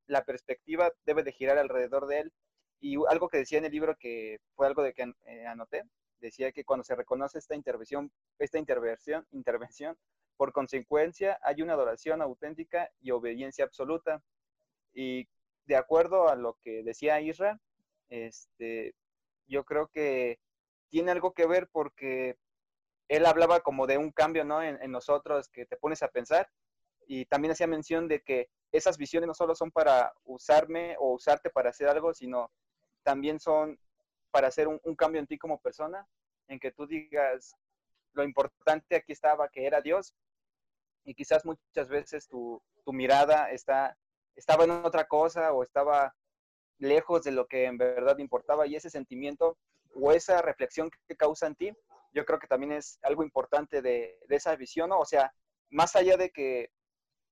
la 0.05 0.24
perspectiva 0.24 0.91
debe 1.05 1.24
de 1.24 1.32
girar 1.32 1.58
alrededor 1.58 2.05
de 2.05 2.20
Él. 2.20 2.34
Y 2.79 2.98
algo 3.10 3.29
que 3.29 3.39
decía 3.39 3.58
en 3.58 3.65
el 3.65 3.72
libro 3.72 3.96
que 3.98 4.38
fue 4.55 4.67
algo 4.67 4.84
de 4.84 4.93
que 4.93 5.12
eh, 5.25 5.48
anoté, 5.48 5.84
decía 6.20 6.51
que 6.51 6.65
cuando 6.65 6.84
se 6.84 6.96
reconoce 6.96 7.39
esta 7.39 7.55
intervención, 7.55 8.12
esta 8.38 8.60
intervención, 8.60 9.25
intervención, 9.32 9.98
por 10.37 10.51
consecuencia 10.51 11.39
hay 11.43 11.61
una 11.61 11.73
adoración 11.73 12.21
auténtica 12.21 12.91
y 13.01 13.11
obediencia 13.11 13.65
absoluta. 13.65 14.21
Y 14.93 15.27
de 15.65 15.75
acuerdo 15.75 16.29
a 16.29 16.35
lo 16.35 16.57
que 16.61 16.83
decía 16.83 17.21
Isra, 17.21 17.59
este, 18.09 18.95
yo 19.47 19.63
creo 19.63 19.87
que 19.87 20.39
tiene 20.89 21.11
algo 21.11 21.33
que 21.33 21.47
ver 21.47 21.69
porque 21.71 22.37
él 23.07 23.25
hablaba 23.25 23.61
como 23.61 23.87
de 23.87 23.97
un 23.97 24.11
cambio 24.11 24.43
¿no? 24.45 24.61
en, 24.61 24.81
en 24.81 24.91
nosotros 24.91 25.49
que 25.49 25.65
te 25.65 25.77
pones 25.77 26.03
a 26.03 26.09
pensar 26.09 26.49
y 27.07 27.25
también 27.25 27.51
hacía 27.51 27.67
mención 27.67 28.07
de 28.07 28.21
que 28.21 28.49
esas 28.71 28.97
visiones 28.97 29.27
no 29.27 29.33
solo 29.33 29.55
son 29.55 29.71
para 29.71 30.13
usarme 30.23 30.95
o 30.99 31.13
usarte 31.13 31.49
para 31.49 31.69
hacer 31.69 31.87
algo, 31.87 32.13
sino 32.13 32.51
también 33.03 33.39
son 33.39 33.79
para 34.31 34.47
hacer 34.47 34.67
un, 34.67 34.95
cambio 34.95 35.21
en 35.21 35.27
ti 35.27 35.37
como 35.37 35.61
persona, 35.61 36.07
en 36.47 36.59
que 36.59 36.71
tú 36.71 36.87
digas, 36.87 37.55
lo 38.13 38.24
importante 38.24 38.96
aquí 38.96 39.12
estaba, 39.12 39.50
que 39.50 39.65
era 39.65 39.82
Dios, 39.82 40.13
y 41.03 41.13
quizás 41.13 41.46
muchas 41.46 41.89
veces 41.89 42.27
tu, 42.27 42.62
mirada 42.88 43.51
está, 43.51 43.98
estaba 44.36 44.63
en 44.63 44.72
otra 44.72 45.08
cosa 45.08 45.53
o 45.53 45.63
estaba 45.63 46.15
lejos 46.77 47.24
de 47.24 47.32
lo 47.32 47.48
que 47.48 47.65
en 47.65 47.77
verdad 47.77 48.17
importaba, 48.17 48.67
y 48.67 48.75
ese 48.75 48.89
sentimiento 48.89 49.58
o 49.96 50.12
esa 50.12 50.41
reflexión 50.41 50.89
que 51.08 51.15
causa 51.15 51.48
en 51.48 51.55
ti, 51.55 51.74
yo 52.13 52.25
creo 52.25 52.39
que 52.39 52.48
también 52.48 52.74
es 52.74 53.00
algo 53.01 53.24
importante 53.24 53.82
de, 53.82 54.20
esa 54.29 54.55
visión. 54.55 54.91
O 54.91 55.05
sea, 55.05 55.34
más 55.70 55.96
allá 55.96 56.15
de 56.17 56.29
que 56.32 56.72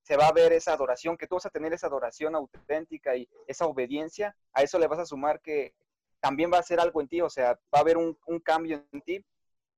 se 0.02 0.16
va 0.16 0.26
a 0.26 0.32
ver 0.32 0.52
esa 0.52 0.72
adoración, 0.72 1.16
que 1.16 1.26
tú 1.26 1.36
vas 1.36 1.46
a 1.46 1.50
tener 1.50 1.72
esa 1.72 1.86
adoración 1.86 2.34
auténtica 2.34 3.16
y 3.16 3.28
esa 3.46 3.66
obediencia, 3.66 4.36
a 4.52 4.62
eso 4.62 4.78
le 4.78 4.88
vas 4.88 4.98
a 4.98 5.06
sumar 5.06 5.40
que 5.40 5.74
también 6.20 6.50
va 6.52 6.58
a 6.58 6.62
ser 6.62 6.80
algo 6.80 7.00
en 7.00 7.08
ti, 7.08 7.20
o 7.20 7.30
sea, 7.30 7.54
va 7.72 7.78
a 7.78 7.80
haber 7.80 7.96
un, 7.96 8.16
cambio 8.44 8.84
en 8.92 9.02
ti. 9.02 9.24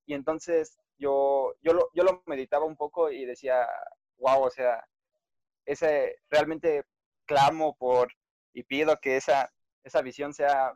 Y 0.06 0.14
entonces 0.14 0.78
yo, 0.98 1.54
yo, 1.62 1.72
lo, 1.72 1.90
yo 1.94 2.04
lo 2.04 2.22
meditaba 2.26 2.64
un 2.64 2.76
poco 2.76 3.10
y 3.10 3.24
decía, 3.24 3.66
wow, 4.18 4.42
o 4.42 4.50
sea, 4.50 4.84
ese 5.66 6.16
realmente 6.30 6.84
clamo 7.26 7.76
por 7.76 8.12
y 8.52 8.62
pido 8.62 8.96
que 9.00 9.16
esa, 9.16 9.52
esa 9.82 10.02
visión 10.02 10.32
sea 10.32 10.72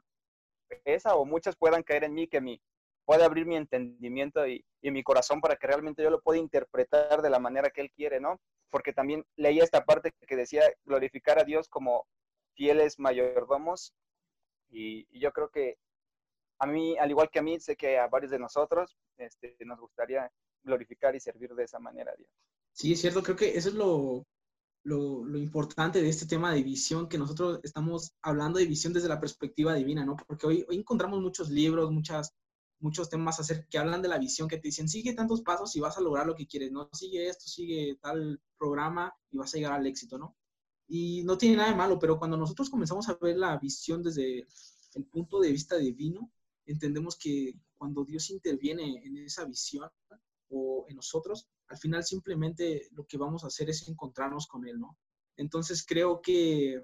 esa 0.85 1.17
o 1.17 1.25
muchas 1.25 1.57
puedan 1.57 1.83
caer 1.83 2.05
en 2.05 2.15
mí, 2.15 2.29
que 2.29 2.41
mi, 2.41 2.61
pueda 3.05 3.25
abrir 3.25 3.47
mi 3.47 3.57
entendimiento 3.57 4.47
y, 4.47 4.65
y, 4.83 4.91
mi 4.91 5.03
corazón 5.03 5.41
para 5.41 5.57
que 5.57 5.67
realmente 5.67 6.03
yo 6.03 6.11
lo 6.11 6.21
pueda 6.21 6.39
interpretar 6.39 7.23
de 7.23 7.31
la 7.31 7.39
manera 7.39 7.71
que 7.71 7.81
Él 7.81 7.91
quiere, 7.91 8.21
¿no? 8.21 8.41
Porque 8.71 8.93
también 8.93 9.25
leía 9.37 9.65
esta 9.65 9.85
parte 9.85 10.13
que 10.27 10.37
decía 10.37 10.63
glorificar 10.85 11.39
a 11.39 11.45
Dios 11.45 11.69
como 11.69 12.07
fieles 12.55 12.99
mayordomos 12.99 13.95
y, 14.71 15.07
yo 15.19 15.33
creo 15.33 15.51
que 15.51 15.79
a 16.59 16.67
mí, 16.67 16.97
al 16.99 17.11
igual 17.11 17.31
que 17.31 17.39
a 17.39 17.43
mí, 17.43 17.59
sé 17.61 17.77
que 17.77 17.99
a 17.99 18.09
varios 18.09 18.31
de 18.31 18.39
nosotros 18.39 18.97
este, 19.17 19.57
nos 19.65 19.79
gustaría 19.79 20.31
glorificar 20.63 21.15
y 21.15 21.21
servir 21.21 21.55
de 21.55 21.65
esa 21.65 21.79
manera 21.79 22.13
a 22.13 22.17
Dios. 22.17 22.31
Sí, 22.73 22.93
es 22.93 23.01
cierto, 23.01 23.23
creo 23.23 23.37
que 23.37 23.57
eso 23.57 23.69
es 23.69 23.75
lo, 23.75 24.27
lo, 24.85 25.39
importante 25.39 26.01
de 26.01 26.09
este 26.09 26.27
tema 26.27 26.53
de 26.53 26.63
visión, 26.63 27.09
que 27.09 27.19
nosotros 27.19 27.61
estamos 27.63 28.13
hablando 28.23 28.59
de 28.59 28.67
visión 28.67 28.93
desde 28.93 29.09
la 29.09 29.21
perspectiva 29.21 29.75
divina, 29.75 30.05
¿no? 30.05 30.17
Porque 30.17 30.47
hoy, 30.47 30.67
hoy 30.69 30.77
encontramos 30.77 31.21
muchos 31.21 31.51
libros, 31.51 31.91
muchas, 31.91 32.33
muchos 32.81 33.09
temas 33.09 33.41
hacer, 33.41 33.67
que 33.69 33.79
hablan 33.79 34.03
de 34.03 34.09
la 34.09 34.19
visión, 34.19 34.49
que 34.49 34.59
te 34.59 34.69
dicen, 34.69 34.89
sigue 34.89 35.15
tantos 35.15 35.43
pasos 35.43 35.75
y 35.77 35.81
vas 35.81 35.99
a 35.99 36.01
lograr 36.01 36.27
lo 36.27 36.35
que 36.35 36.47
quieres, 36.47 36.73
¿no? 36.73 36.89
Sigue 36.93 37.29
esto, 37.29 37.47
sigue 37.47 37.99
tal 38.01 38.41
programa 38.57 39.13
y 39.31 39.39
vas 39.39 39.55
a 39.55 39.59
llegar 39.59 39.73
al 39.73 39.87
éxito, 39.87 40.19
¿no? 40.19 40.37
Y 40.89 41.23
no 41.25 41.37
tiene 41.37 41.57
nada 41.57 41.71
de 41.71 41.77
malo, 41.77 41.99
pero 41.99 42.19
cuando 42.19 42.37
nosotros 42.37 42.71
comenzamos 42.71 43.09
a 43.09 43.19
ver 43.21 43.37
la 43.37 43.59
visión 43.59 44.03
desde 44.03 44.47
el 44.95 45.05
punto 45.05 45.41
de 45.41 45.53
vista 45.53 45.77
divino, 45.77 46.31
entendemos 46.73 47.17
que 47.17 47.55
cuando 47.77 48.05
Dios 48.05 48.31
interviene 48.31 49.03
en 49.05 49.17
esa 49.19 49.45
visión 49.45 49.89
o 50.51 50.87
en 50.89 50.97
nosotros, 50.97 51.49
al 51.69 51.79
final 51.79 52.05
simplemente 52.05 52.89
lo 52.93 53.07
que 53.07 53.19
vamos 53.19 53.45
a 53.45 53.49
hacer 53.49 53.71
es 53.71 53.87
encontrarnos 53.89 54.47
con 54.47 54.67
Él, 54.67 54.79
¿no? 54.79 54.99
Entonces 55.37 55.85
creo 55.87 56.21
que 56.21 56.83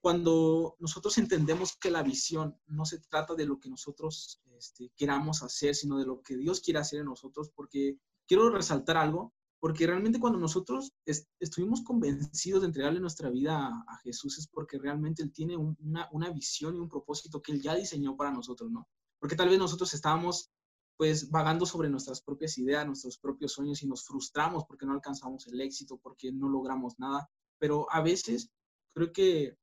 cuando 0.00 0.76
nosotros 0.78 1.18
entendemos 1.18 1.76
que 1.76 1.90
la 1.90 2.02
visión 2.02 2.58
no 2.66 2.84
se 2.84 3.00
trata 3.00 3.34
de 3.34 3.46
lo 3.46 3.58
que 3.58 3.68
nosotros 3.68 4.40
este, 4.56 4.92
queramos 4.96 5.42
hacer, 5.42 5.74
sino 5.74 5.98
de 5.98 6.06
lo 6.06 6.22
que 6.22 6.36
Dios 6.36 6.60
quiere 6.60 6.80
hacer 6.80 7.00
en 7.00 7.06
nosotros, 7.06 7.50
porque 7.50 7.98
quiero 8.26 8.50
resaltar 8.50 8.96
algo, 8.96 9.34
porque 9.60 9.86
realmente 9.86 10.20
cuando 10.20 10.38
nosotros 10.38 10.92
estuvimos 11.40 11.82
convencidos 11.82 12.60
de 12.60 12.68
entregarle 12.68 13.00
nuestra 13.00 13.28
vida 13.28 13.66
a, 13.86 13.98
Jesús 14.04 14.38
es 14.38 14.46
porque 14.46 14.78
realmente 14.78 15.22
Él 15.22 15.32
tiene 15.32 15.56
una, 15.56 16.08
una, 16.12 16.30
visión 16.30 16.76
y 16.76 16.78
un 16.78 16.88
propósito 16.88 17.42
que 17.42 17.52
Él 17.52 17.60
ya 17.60 17.74
diseñó 17.74 18.16
para 18.16 18.30
nosotros, 18.30 18.70
¿no? 18.70 18.88
Porque 19.18 19.34
tal 19.34 19.48
vez 19.48 19.58
nosotros 19.58 19.92
estábamos 19.94 20.50
pues 20.96 21.30
vagando 21.30 21.64
sobre 21.64 21.88
nuestras 21.88 22.20
propias 22.20 22.58
ideas, 22.58 22.86
nuestros 22.86 23.18
propios 23.18 23.52
sueños 23.52 23.82
y 23.82 23.86
nos 23.86 24.04
frustramos 24.04 24.64
porque 24.64 24.84
no 24.84 24.92
alcanzamos 24.92 25.46
el 25.46 25.60
éxito, 25.60 25.98
porque 25.98 26.32
no 26.32 26.48
logramos 26.48 26.98
nada. 26.98 27.30
Pero 27.58 27.86
a 27.90 28.00
veces 28.00 28.50
creo 28.94 29.12
que 29.12 29.56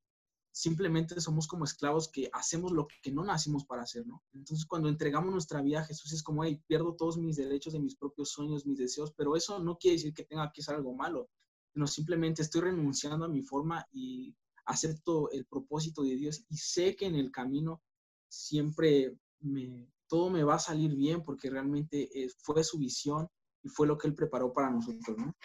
simplemente 0.55 1.19
somos 1.19 1.47
como 1.47 1.65
esclavos 1.65 2.09
que 2.09 2.29
hacemos 2.31 2.71
lo 2.71 2.87
que 3.03 3.11
no 3.11 3.25
nacimos 3.25 3.65
para 3.65 3.81
hacer, 3.81 4.07
¿no? 4.07 4.23
Entonces, 4.33 4.65
cuando 4.65 4.87
entregamos 4.87 5.29
nuestra 5.29 5.61
vida 5.61 5.81
a 5.81 5.83
Jesús, 5.83 6.13
es 6.13 6.23
como, 6.23 6.45
hey, 6.45 6.63
pierdo 6.65 6.95
todos 6.95 7.17
mis 7.17 7.35
derechos 7.35 7.73
de 7.73 7.81
mis 7.81 7.97
propios 7.97 8.29
sueños, 8.29 8.65
mis 8.65 8.77
deseos, 8.77 9.11
pero 9.17 9.35
eso 9.35 9.59
no 9.59 9.77
quiere 9.77 9.97
decir 9.97 10.13
que 10.13 10.23
tenga 10.23 10.49
que 10.53 10.61
ser 10.61 10.75
algo 10.75 10.95
malo, 10.95 11.29
sino 11.73 11.85
simplemente 11.87 12.41
estoy 12.41 12.61
renunciando 12.61 13.25
a 13.25 13.27
mi 13.27 13.41
forma 13.41 13.85
y 13.91 14.33
acepto 14.65 15.29
el 15.31 15.45
propósito 15.45 16.03
de 16.03 16.15
Dios 16.15 16.45
y 16.47 16.55
sé 16.55 16.95
que 16.95 17.07
en 17.07 17.15
el 17.15 17.31
camino 17.31 17.81
siempre 18.29 19.13
me, 19.41 19.91
todo 20.07 20.29
me 20.29 20.45
va 20.45 20.55
a 20.55 20.59
salir 20.59 20.95
bien 20.95 21.21
porque 21.21 21.49
realmente 21.49 22.09
eh, 22.17 22.29
fue 22.43 22.63
su 22.63 22.77
visión 22.77 23.27
y 23.61 23.67
fue 23.67 23.87
lo 23.87 23.97
que 23.97 24.07
Él 24.07 24.15
preparó 24.15 24.53
para 24.53 24.71
nosotros, 24.71 25.17
¿no? 25.17 25.35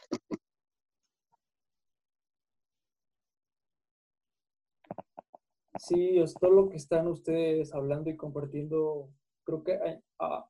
Sí, 5.82 6.18
es 6.18 6.34
todo 6.34 6.50
lo 6.50 6.68
que 6.68 6.76
están 6.76 7.06
ustedes 7.08 7.72
hablando 7.72 8.10
y 8.10 8.16
compartiendo, 8.16 9.08
creo 9.44 9.64
que 9.64 9.78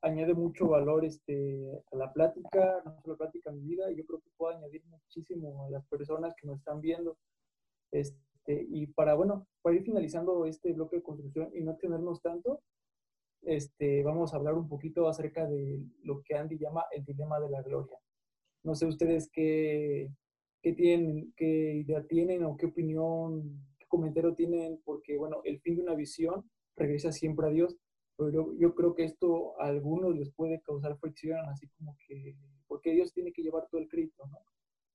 añade 0.01 0.33
mucho 0.33 0.67
valor 0.67 1.05
este, 1.05 1.71
a 1.89 1.95
la 1.95 2.11
plática, 2.11 2.81
no 2.83 2.99
solo 3.01 3.15
plática 3.15 3.49
a 3.49 3.53
mi 3.53 3.61
vida, 3.61 3.89
yo 3.91 4.05
creo 4.05 4.19
que 4.19 4.29
puede 4.35 4.57
añadir 4.57 4.83
muchísimo 4.87 5.63
a 5.63 5.69
las 5.69 5.87
personas 5.87 6.35
que 6.35 6.47
nos 6.47 6.57
están 6.59 6.81
viendo. 6.81 7.17
Este, 7.93 8.67
y 8.69 8.87
para, 8.87 9.13
bueno, 9.13 9.47
para 9.61 9.77
ir 9.77 9.83
finalizando 9.83 10.45
este 10.45 10.73
bloque 10.73 10.97
de 10.97 11.03
construcción 11.03 11.49
y 11.53 11.61
no 11.61 11.77
tenernos 11.77 12.21
tanto, 12.21 12.59
este, 13.43 14.03
vamos 14.03 14.33
a 14.33 14.35
hablar 14.35 14.55
un 14.55 14.67
poquito 14.67 15.07
acerca 15.07 15.47
de 15.47 15.81
lo 16.03 16.21
que 16.23 16.35
Andy 16.35 16.57
llama 16.57 16.83
el 16.91 17.05
dilema 17.05 17.39
de 17.39 17.49
la 17.49 17.61
gloria. 17.61 17.97
No 18.63 18.75
sé 18.75 18.85
ustedes 18.85 19.29
qué, 19.31 20.11
qué 20.61 20.73
tienen, 20.73 21.33
qué 21.37 21.75
idea 21.75 22.03
tienen 22.03 22.43
o 22.43 22.57
qué 22.57 22.65
opinión 22.65 23.70
comentario 23.91 24.33
tienen, 24.33 24.81
porque 24.85 25.17
bueno, 25.17 25.41
el 25.43 25.59
fin 25.59 25.75
de 25.75 25.83
una 25.83 25.95
visión 25.95 26.49
regresa 26.77 27.11
siempre 27.11 27.47
a 27.47 27.49
Dios, 27.51 27.77
pero 28.17 28.55
yo, 28.57 28.73
creo 28.73 28.95
que 28.95 29.03
esto 29.03 29.59
a 29.59 29.67
algunos 29.67 30.15
les 30.15 30.31
puede 30.31 30.61
causar 30.61 30.97
fricción, 30.97 31.39
así 31.49 31.67
como 31.77 31.97
que, 32.07 32.35
porque 32.67 32.93
Dios 32.93 33.13
tiene 33.13 33.33
que 33.33 33.41
llevar 33.41 33.67
todo 33.69 33.81
el 33.81 33.89
crédito, 33.89 34.25
¿no? 34.27 34.37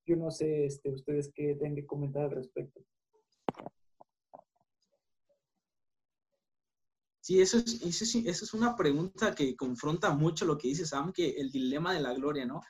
Yo 0.05 0.15
no 0.15 0.31
sé 0.31 0.65
este, 0.65 0.89
ustedes 0.89 1.31
qué 1.35 1.55
tienen 1.55 1.75
que 1.75 1.85
comentar 1.85 2.23
al 2.23 2.31
respecto. 2.31 2.81
Sí, 7.19 7.41
eso 7.41 7.57
es, 7.57 7.81
eso, 7.83 8.19
eso 8.25 8.45
es 8.45 8.53
una 8.53 8.75
pregunta 8.77 9.35
que 9.35 9.55
confronta 9.57 10.15
mucho 10.15 10.45
lo 10.45 10.57
que 10.57 10.69
dice 10.69 10.85
Sam, 10.85 11.11
que 11.11 11.31
el 11.31 11.51
dilema 11.51 11.93
de 11.93 11.99
la 11.99 12.13
gloria, 12.13 12.45
¿no? 12.45 12.61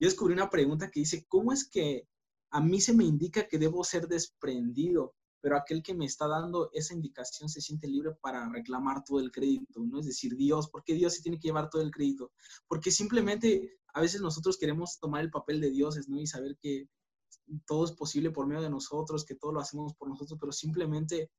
Yo 0.00 0.08
descubrí 0.08 0.32
una 0.32 0.48
pregunta 0.48 0.90
que 0.90 1.00
dice, 1.00 1.26
¿cómo 1.28 1.52
es 1.52 1.68
que 1.68 2.08
a 2.50 2.62
mí 2.62 2.80
se 2.80 2.94
me 2.94 3.04
indica 3.04 3.46
que 3.46 3.58
debo 3.58 3.84
ser 3.84 4.08
desprendido? 4.08 5.14
Pero 5.40 5.56
aquel 5.56 5.82
que 5.82 5.94
me 5.94 6.04
está 6.04 6.26
dando 6.26 6.70
esa 6.72 6.94
indicación 6.94 7.48
se 7.48 7.60
siente 7.60 7.86
libre 7.86 8.12
para 8.20 8.48
reclamar 8.48 9.04
todo 9.04 9.20
el 9.20 9.30
crédito, 9.30 9.80
¿no? 9.80 10.00
Es 10.00 10.06
decir, 10.06 10.36
Dios, 10.36 10.68
¿por 10.68 10.82
qué 10.84 10.94
Dios 10.94 11.14
se 11.14 11.22
tiene 11.22 11.38
que 11.38 11.48
llevar 11.48 11.70
todo 11.70 11.82
el 11.82 11.90
crédito? 11.90 12.32
Porque 12.66 12.90
simplemente 12.90 13.78
a 13.94 14.00
veces 14.00 14.20
nosotros 14.20 14.58
queremos 14.58 14.98
tomar 14.98 15.22
el 15.22 15.30
papel 15.30 15.60
de 15.60 15.70
dioses, 15.70 16.08
¿no? 16.08 16.20
Y 16.20 16.26
saber 16.26 16.56
que 16.60 16.88
todo 17.66 17.84
es 17.84 17.92
posible 17.92 18.30
por 18.30 18.46
medio 18.46 18.62
de 18.62 18.70
nosotros, 18.70 19.24
que 19.24 19.34
todo 19.34 19.52
lo 19.52 19.60
hacemos 19.60 19.94
por 19.94 20.08
nosotros, 20.08 20.38
pero 20.40 20.52
simplemente 20.52 21.30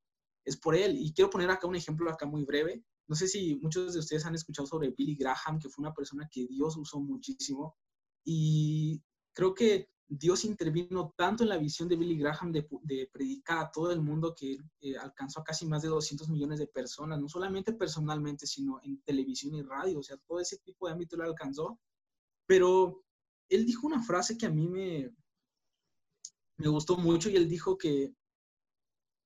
es 0.44 0.56
por 0.56 0.74
Él. 0.74 0.96
Y 0.98 1.12
quiero 1.12 1.30
poner 1.30 1.50
acá 1.50 1.66
un 1.66 1.76
ejemplo 1.76 2.10
acá 2.10 2.26
muy 2.26 2.44
breve. 2.44 2.84
No 3.06 3.14
sé 3.14 3.28
si 3.28 3.56
muchos 3.56 3.92
de 3.92 4.00
ustedes 4.00 4.24
han 4.24 4.34
escuchado 4.34 4.66
sobre 4.66 4.90
Billy 4.90 5.16
Graham, 5.16 5.58
que 5.58 5.68
fue 5.68 5.82
una 5.82 5.94
persona 5.94 6.28
que 6.30 6.46
Dios 6.46 6.76
usó 6.76 7.00
muchísimo. 7.00 7.76
Y 8.24 9.02
creo 9.32 9.54
que 9.54 9.90
Dios 10.12 10.44
intervino 10.44 11.14
tanto 11.16 11.44
en 11.44 11.50
la 11.50 11.56
visión 11.56 11.88
de 11.88 11.94
Billy 11.94 12.18
Graham 12.18 12.50
de, 12.50 12.66
predicar 13.12 13.58
a 13.58 13.70
todo 13.70 13.92
el 13.92 14.00
mundo 14.00 14.34
que 14.36 14.58
eh, 14.80 14.96
alcanzó 14.96 15.40
a 15.40 15.44
casi 15.44 15.66
más 15.66 15.82
de 15.82 15.88
200 15.88 16.28
millones 16.28 16.58
de 16.58 16.66
personas, 16.66 17.20
no 17.20 17.28
solamente 17.28 17.72
personalmente, 17.72 18.44
sino 18.44 18.80
en 18.82 19.00
televisión 19.02 19.54
y 19.54 19.62
radio, 19.62 20.00
o 20.00 20.02
sea, 20.02 20.16
todo 20.26 20.40
ese 20.40 20.58
tipo 20.58 20.86
de 20.86 20.94
ámbito 20.94 21.16
lo 21.16 21.22
alcanzó. 21.22 21.78
Pero 22.44 23.04
él 23.48 23.64
dijo 23.64 23.86
una 23.86 24.02
frase 24.02 24.36
que 24.36 24.46
a 24.46 24.50
mí 24.50 24.66
me, 24.66 25.14
me 26.56 26.68
gustó 26.68 26.96
mucho 26.96 27.30
y 27.30 27.36
él 27.36 27.48
dijo 27.48 27.78
que 27.78 28.12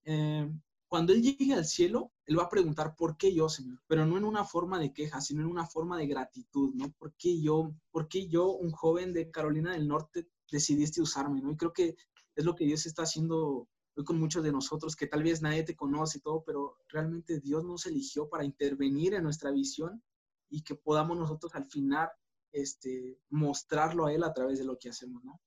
eh, 0.04 0.52
cuando 0.86 1.14
él 1.14 1.22
llegue 1.22 1.54
al 1.54 1.64
cielo, 1.64 2.12
él 2.26 2.38
va 2.38 2.42
a 2.42 2.50
preguntar, 2.50 2.94
¿por 2.94 3.16
qué 3.16 3.34
yo, 3.34 3.48
Señor? 3.48 3.80
Pero 3.86 4.04
no 4.04 4.18
en 4.18 4.24
una 4.24 4.44
forma 4.44 4.78
de 4.78 4.92
queja, 4.92 5.22
sino 5.22 5.40
en 5.40 5.48
una 5.48 5.66
forma 5.66 5.96
de 5.96 6.06
gratitud, 6.06 6.74
¿no? 6.74 6.92
¿Por 6.92 7.14
qué 7.14 7.40
yo, 7.40 7.74
por 7.90 8.06
qué 8.06 8.28
yo, 8.28 8.50
un 8.50 8.70
joven 8.70 9.14
de 9.14 9.30
Carolina 9.30 9.72
del 9.72 9.88
Norte, 9.88 10.28
decidiste 10.50 11.00
usarme, 11.00 11.40
¿no? 11.40 11.52
Y 11.52 11.56
creo 11.56 11.72
que 11.72 11.96
es 12.34 12.44
lo 12.44 12.54
que 12.54 12.64
Dios 12.64 12.86
está 12.86 13.02
haciendo 13.02 13.68
hoy 13.96 14.04
con 14.04 14.18
muchos 14.18 14.42
de 14.42 14.52
nosotros, 14.52 14.96
que 14.96 15.06
tal 15.06 15.22
vez 15.22 15.40
nadie 15.40 15.62
te 15.62 15.76
conoce 15.76 16.18
y 16.18 16.20
todo, 16.20 16.42
pero 16.44 16.76
realmente 16.88 17.40
Dios 17.40 17.64
nos 17.64 17.86
eligió 17.86 18.28
para 18.28 18.44
intervenir 18.44 19.14
en 19.14 19.22
nuestra 19.22 19.50
visión 19.52 20.02
y 20.50 20.62
que 20.62 20.74
podamos 20.74 21.16
nosotros 21.16 21.54
al 21.54 21.64
final 21.66 22.08
este, 22.52 23.18
mostrarlo 23.30 24.06
a 24.06 24.12
Él 24.12 24.24
a 24.24 24.32
través 24.32 24.58
de 24.58 24.64
lo 24.64 24.78
que 24.78 24.88
hacemos, 24.88 25.22
¿no? 25.24 25.40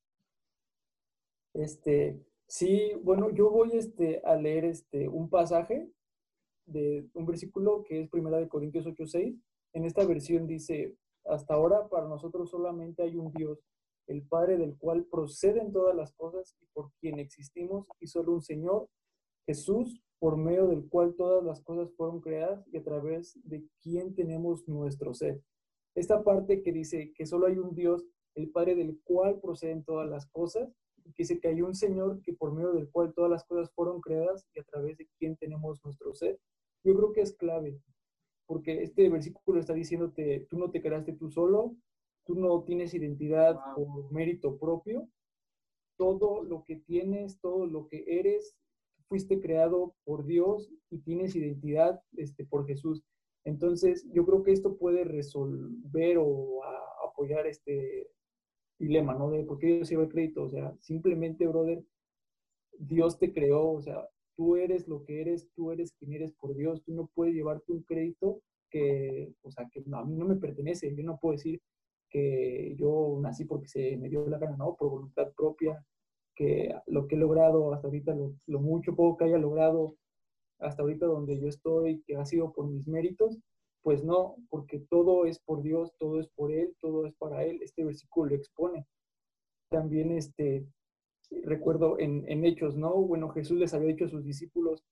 Este, 1.54 2.24
sí, 2.48 2.92
bueno, 3.02 3.30
yo 3.32 3.50
voy 3.50 3.72
este, 3.74 4.22
a 4.24 4.36
leer 4.36 4.66
este, 4.66 5.08
un 5.08 5.30
pasaje 5.30 5.90
de 6.66 7.10
un 7.14 7.26
versículo 7.26 7.84
que 7.84 8.02
es 8.02 8.10
Primera 8.10 8.38
de 8.38 8.50
Corintios 8.50 8.86
8:6. 8.86 9.42
En 9.74 9.86
esta 9.86 10.06
versión 10.06 10.48
dice, 10.48 10.96
hasta 11.26 11.54
ahora 11.54 11.88
para 11.90 12.08
nosotros 12.08 12.50
solamente 12.50 13.04
hay 13.04 13.16
un 13.16 13.32
Dios, 13.32 13.60
el 14.08 14.24
Padre 14.24 14.58
del 14.58 14.78
cual 14.78 15.06
proceden 15.06 15.72
todas 15.72 15.96
las 15.96 16.14
cosas 16.14 16.56
y 16.62 16.66
por 16.74 16.92
quien 17.00 17.20
existimos, 17.20 17.86
y 18.00 18.08
solo 18.08 18.34
un 18.34 18.42
Señor, 18.42 18.90
Jesús, 19.46 20.02
por 20.20 20.38
medio 20.38 20.68
del 20.68 20.88
cual 20.90 21.16
todas 21.16 21.44
las 21.44 21.62
cosas 21.62 21.94
fueron 21.96 22.22
creadas 22.22 22.66
y 22.72 22.78
a 22.78 22.84
través 22.84 23.40
de 23.44 23.64
quien 23.82 24.16
tenemos 24.16 24.68
nuestro 24.68 25.14
ser. 25.14 25.42
Esta 25.96 26.24
parte 26.24 26.62
que 26.62 26.72
dice 26.72 27.14
que 27.16 27.26
solo 27.26 27.48
hay 27.48 27.58
un 27.58 27.76
Dios, 27.76 28.06
el 28.36 28.50
Padre 28.50 28.76
del 28.76 29.00
cual 29.04 29.40
proceden 29.40 29.84
todas 29.84 30.10
las 30.10 30.28
cosas, 30.28 30.70
y 31.04 31.14
que 31.14 31.24
dice 31.24 31.40
que 31.40 31.48
hay 31.48 31.62
un 31.62 31.76
Señor 31.76 32.22
que 32.22 32.34
por 32.34 32.54
medio 32.54 32.74
del 32.74 32.90
cual 32.90 33.14
todas 33.14 33.32
las 33.32 33.46
cosas 33.46 33.72
fueron 33.74 34.02
creadas 34.02 34.46
y 34.54 34.60
a 34.60 34.64
través 34.64 34.98
de 34.98 35.08
quien 35.18 35.38
tenemos 35.38 35.84
nuestro 35.84 36.14
ser. 36.14 36.40
Yo 36.84 36.96
creo 36.96 37.14
que 37.14 37.22
es 37.22 37.36
clave, 37.36 37.80
porque 38.46 38.84
este 38.84 39.10
versículo 39.10 39.60
está 39.60 39.74
diciéndote, 39.74 40.46
tú 40.50 40.58
no 40.58 40.70
te 40.70 40.82
creaste 40.82 41.14
tú 41.14 41.30
solo, 41.30 41.76
tú 42.28 42.36
no 42.36 42.64
tienes 42.64 42.94
identidad 42.94 43.58
por 43.76 44.12
mérito 44.12 44.58
propio. 44.58 45.08
Todo 45.98 46.44
lo 46.44 46.64
que 46.66 46.76
tienes, 46.76 47.40
todo 47.40 47.66
lo 47.66 47.88
que 47.88 48.04
eres, 48.08 48.56
fuiste 49.08 49.40
creado 49.40 49.96
por 50.04 50.26
Dios 50.26 50.70
y 50.92 51.00
tienes 51.00 51.36
identidad 51.36 52.02
este, 52.18 52.46
por 52.46 52.68
Jesús. 52.68 53.04
Entonces, 53.46 54.06
yo 54.12 54.26
creo 54.26 54.44
que 54.44 54.52
esto 54.52 54.78
puede 54.78 55.06
resolver 55.06 56.18
o 56.20 56.62
apoyar 57.10 57.48
este 57.48 58.10
dilema, 58.78 59.16
¿no? 59.16 59.32
De 59.32 59.44
por 59.44 59.58
qué 59.58 59.68
Dios 59.68 59.90
lleva 59.90 60.04
el 60.04 60.10
crédito. 60.10 60.44
O 60.44 60.50
sea, 60.50 60.76
simplemente, 60.82 61.48
brother, 61.48 61.84
Dios 62.78 63.18
te 63.18 63.34
creó, 63.34 63.72
o 63.72 63.82
sea, 63.82 64.08
tú 64.36 64.56
eres 64.56 64.88
lo 64.88 65.04
que 65.04 65.22
eres, 65.22 65.50
tú 65.56 65.72
eres 65.72 65.94
quien 65.94 66.14
eres 66.14 66.34
por 66.34 66.56
Dios, 66.56 66.84
tú 66.84 66.94
no 66.94 67.10
puedes 67.16 67.34
llevarte 67.34 67.72
un 67.72 67.82
crédito 67.84 68.42
que, 68.70 69.34
o 69.42 69.52
sea, 69.52 69.68
que 69.72 69.84
a 69.92 70.04
mí 70.04 70.16
no 70.16 70.26
me 70.26 70.36
pertenece, 70.36 70.94
yo 70.96 71.04
no 71.04 71.18
puedo 71.18 71.34
decir 71.34 71.62
que 72.10 72.76
yo 72.78 73.18
nací 73.22 73.46
porque 73.46 73.68
se 73.68 73.98
me 73.98 74.10
dio 74.10 74.28
la 74.28 74.38
gana, 74.38 74.58
no, 74.58 74.76
por 74.76 74.90
voluntad 74.90 75.32
propia, 75.36 75.84
que 76.36 76.74
lo 76.86 77.08
que 77.08 77.16
he 77.16 77.18
logrado 77.18 77.74
hasta 77.74 77.88
ahorita, 77.88 78.14
lo, 78.14 78.36
lo 78.46 78.60
mucho 78.60 78.96
poco 78.96 79.18
que 79.18 79.26
haya 79.26 79.38
logrado 79.38 79.96
hasta 80.60 80.82
ahorita 80.82 81.06
donde 81.06 81.40
yo 81.40 81.48
estoy, 81.48 82.02
que 82.06 82.16
ha 82.16 82.26
sido 82.26 82.54
por 82.54 82.68
mis 82.68 82.88
méritos, 82.88 83.40
pues 83.82 84.04
no, 84.04 84.36
porque 84.50 84.80
todo 84.80 85.26
es 85.26 85.40
por 85.40 85.62
Dios, 85.62 85.94
todo 85.98 86.20
es 86.20 86.28
por 86.30 86.52
Él, 86.52 86.76
todo 86.82 87.06
es 87.06 87.14
para 87.16 87.44
Él. 87.46 87.60
Este 87.62 87.84
versículo 87.86 88.32
lo 88.32 88.36
expone. 88.36 88.86
También 89.70 90.12
este, 90.12 90.68
recuerdo 91.44 91.98
en, 92.00 92.26
en 92.28 92.46
Hechos, 92.46 92.76
¿no? 92.76 92.94
Bueno, 92.96 93.30
Jesús 93.30 93.58
les 93.58 93.74
había 93.74 93.88
dicho 93.90 94.06
a 94.06 94.10
sus 94.10 94.24
discípulos, 94.24 94.84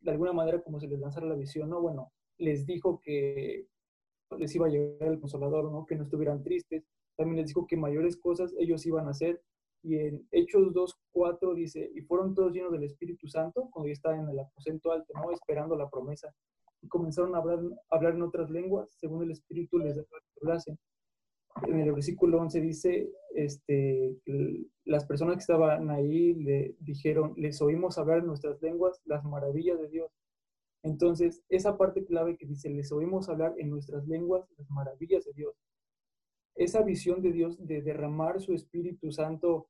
de 0.00 0.10
alguna 0.10 0.32
manera 0.32 0.62
como 0.62 0.80
se 0.80 0.88
les 0.88 0.98
lanzara 0.98 1.26
la 1.26 1.34
visión, 1.34 1.70
¿no? 1.70 1.80
Bueno, 1.80 2.12
les 2.38 2.66
dijo 2.66 3.00
que 3.02 3.66
les 4.38 4.54
iba 4.54 4.66
a 4.66 4.70
llegar 4.70 5.10
el 5.10 5.20
consolador, 5.20 5.70
¿no? 5.70 5.86
Que 5.86 5.96
no 5.96 6.04
estuvieran 6.04 6.42
tristes. 6.42 6.84
También 7.16 7.38
les 7.38 7.48
dijo 7.48 7.66
que 7.66 7.76
mayores 7.76 8.16
cosas 8.16 8.54
ellos 8.58 8.84
iban 8.86 9.06
a 9.06 9.10
hacer. 9.10 9.40
Y 9.82 9.98
en 9.98 10.26
Hechos 10.30 10.72
2, 10.72 10.94
4 11.12 11.54
dice, 11.54 11.90
y 11.94 12.00
fueron 12.02 12.34
todos 12.34 12.52
llenos 12.52 12.72
del 12.72 12.84
Espíritu 12.84 13.28
Santo 13.28 13.68
cuando 13.70 13.88
ya 13.88 13.92
estaban 13.92 14.20
en 14.20 14.30
el 14.30 14.40
aposento 14.40 14.92
alto, 14.92 15.12
¿no? 15.14 15.30
Esperando 15.30 15.76
la 15.76 15.90
promesa. 15.90 16.34
Y 16.80 16.88
comenzaron 16.88 17.34
a 17.34 17.38
hablar, 17.38 17.60
hablar 17.90 18.14
en 18.14 18.22
otras 18.22 18.50
lenguas, 18.50 18.88
según 18.98 19.22
el 19.24 19.30
Espíritu 19.30 19.78
les 19.78 19.96
daba 19.96 20.58
En 21.66 21.80
el 21.80 21.92
versículo 21.92 22.40
11 22.40 22.60
dice, 22.60 23.10
este, 23.34 24.16
las 24.84 25.04
personas 25.04 25.36
que 25.36 25.40
estaban 25.40 25.90
ahí 25.90 26.34
le 26.34 26.76
dijeron, 26.80 27.34
les 27.36 27.60
oímos 27.60 27.98
hablar 27.98 28.18
en 28.18 28.26
nuestras 28.26 28.60
lenguas 28.62 29.00
las 29.04 29.24
maravillas 29.24 29.78
de 29.80 29.88
Dios. 29.88 30.10
Entonces, 30.84 31.42
esa 31.48 31.78
parte 31.78 32.04
clave 32.04 32.36
que 32.36 32.46
dice, 32.46 32.68
les 32.68 32.92
oímos 32.92 33.30
hablar 33.30 33.54
en 33.56 33.70
nuestras 33.70 34.06
lenguas 34.06 34.46
las 34.58 34.70
maravillas 34.70 35.24
de 35.24 35.32
Dios. 35.32 35.56
Esa 36.56 36.82
visión 36.82 37.22
de 37.22 37.32
Dios 37.32 37.56
de 37.66 37.80
derramar 37.80 38.40
su 38.40 38.52
Espíritu 38.52 39.10
Santo 39.10 39.68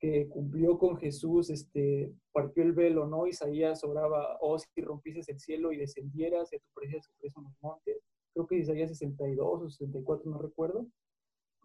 que 0.00 0.28
cumplió 0.28 0.78
con 0.78 0.96
Jesús, 0.96 1.50
este, 1.50 2.10
partió 2.32 2.62
el 2.62 2.72
velo, 2.72 3.06
¿no? 3.06 3.26
Isaías 3.26 3.84
oraba, 3.84 4.38
oh, 4.40 4.58
si 4.58 4.80
rompieses 4.80 5.28
el 5.28 5.38
cielo 5.38 5.72
y 5.72 5.76
descendieras, 5.76 6.50
y 6.54 6.58
tu 6.58 6.70
presencia 6.74 7.12
se 7.20 7.26
en 7.26 7.44
los 7.44 7.52
montes. 7.60 7.98
Creo 8.32 8.46
que 8.46 8.56
Isaías 8.56 8.90
62 8.90 9.62
o 9.62 9.68
64, 9.68 10.30
no 10.30 10.38
recuerdo. 10.38 10.86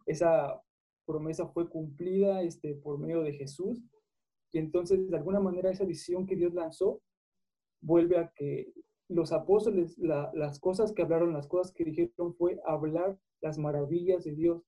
Esa 0.06 0.62
promesa 1.06 1.47
fue 1.47 1.69
cumplida 1.69 2.41
este, 2.41 2.75
por 2.75 2.99
medio 2.99 3.21
de 3.21 3.34
Jesús. 3.34 3.82
Y 4.51 4.60
entonces, 4.60 5.10
de 5.10 5.15
alguna 5.15 5.39
manera, 5.39 5.71
esa 5.71 5.86
visión 5.86 6.25
que 6.25 6.36
Dios 6.36 6.54
lanzó 6.54 7.01
vuelve 7.82 8.17
a 8.17 8.32
que 8.36 8.72
los 9.10 9.34
apóstoles, 9.34 9.98
las 9.98 10.60
cosas 10.60 10.94
que 10.94 11.02
hablaron, 11.02 11.34
las 11.34 11.48
cosas 11.48 11.74
que 11.74 11.84
dijeron 11.84 12.34
fue 12.36 12.62
hablar 12.65 13.17
las 13.41 13.58
maravillas 13.58 14.24
de 14.24 14.36
Dios, 14.36 14.63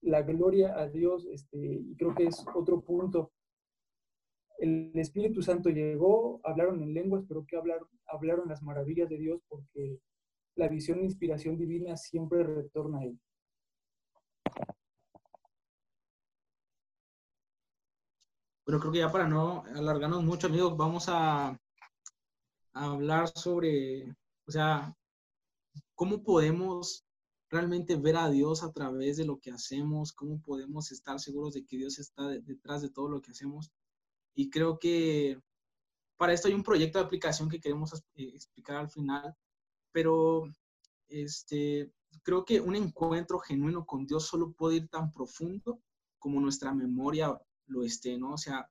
la 0.00 0.22
gloria 0.22 0.78
a 0.78 0.88
Dios, 0.88 1.26
este, 1.26 1.58
y 1.58 1.94
creo 1.96 2.14
que 2.14 2.24
es 2.24 2.44
otro 2.54 2.80
punto. 2.80 3.32
El 4.58 4.92
Espíritu 4.94 5.42
Santo 5.42 5.68
llegó, 5.68 6.40
hablaron 6.44 6.82
en 6.82 6.94
lenguas, 6.94 7.24
pero 7.28 7.44
que 7.46 7.56
hablaron, 7.56 7.88
hablaron 8.06 8.48
las 8.48 8.62
maravillas 8.62 9.08
de 9.08 9.18
Dios 9.18 9.40
porque 9.48 10.00
la 10.56 10.68
visión 10.68 11.00
e 11.00 11.04
inspiración 11.04 11.56
divina 11.56 11.96
siempre 11.96 12.42
retorna 12.42 13.00
a 13.00 13.04
Él. 13.04 13.20
Bueno, 18.66 18.80
creo 18.80 18.92
que 18.92 18.98
ya 18.98 19.10
para 19.10 19.26
no 19.26 19.64
alargarnos 19.74 20.24
mucho, 20.24 20.48
amigos, 20.48 20.76
vamos 20.76 21.06
a 21.08 21.58
hablar 22.84 23.28
sobre, 23.28 24.10
o 24.46 24.50
sea, 24.50 24.94
cómo 25.94 26.22
podemos 26.22 27.04
realmente 27.50 27.96
ver 27.96 28.16
a 28.16 28.30
Dios 28.30 28.62
a 28.62 28.72
través 28.72 29.16
de 29.16 29.24
lo 29.24 29.38
que 29.38 29.50
hacemos, 29.50 30.12
cómo 30.12 30.40
podemos 30.40 30.92
estar 30.92 31.18
seguros 31.18 31.54
de 31.54 31.64
que 31.64 31.76
Dios 31.76 31.98
está 31.98 32.28
detrás 32.28 32.82
de 32.82 32.90
todo 32.90 33.08
lo 33.08 33.20
que 33.20 33.30
hacemos. 33.30 33.70
Y 34.34 34.50
creo 34.50 34.78
que 34.78 35.40
para 36.16 36.32
esto 36.32 36.48
hay 36.48 36.54
un 36.54 36.62
proyecto 36.62 36.98
de 36.98 37.04
aplicación 37.04 37.48
que 37.48 37.60
queremos 37.60 37.94
eh, 38.14 38.30
explicar 38.34 38.76
al 38.76 38.90
final, 38.90 39.34
pero 39.92 40.44
este, 41.08 41.92
creo 42.22 42.44
que 42.44 42.60
un 42.60 42.76
encuentro 42.76 43.38
genuino 43.38 43.86
con 43.86 44.06
Dios 44.06 44.26
solo 44.26 44.52
puede 44.52 44.76
ir 44.76 44.88
tan 44.88 45.12
profundo 45.12 45.80
como 46.18 46.40
nuestra 46.40 46.74
memoria 46.74 47.40
lo 47.66 47.82
esté, 47.82 48.18
¿no? 48.18 48.32
O 48.34 48.38
sea, 48.38 48.68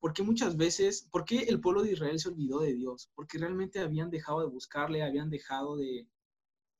porque 0.00 0.22
muchas 0.22 0.56
veces, 0.56 1.08
¿por 1.10 1.24
qué 1.24 1.40
el 1.40 1.60
pueblo 1.60 1.82
de 1.82 1.92
Israel 1.92 2.18
se 2.18 2.28
olvidó 2.28 2.60
de 2.60 2.74
Dios? 2.74 3.10
Porque 3.14 3.38
realmente 3.38 3.80
habían 3.80 4.10
dejado 4.10 4.40
de 4.40 4.46
buscarle, 4.46 5.02
habían 5.02 5.28
dejado 5.28 5.76
de, 5.76 6.08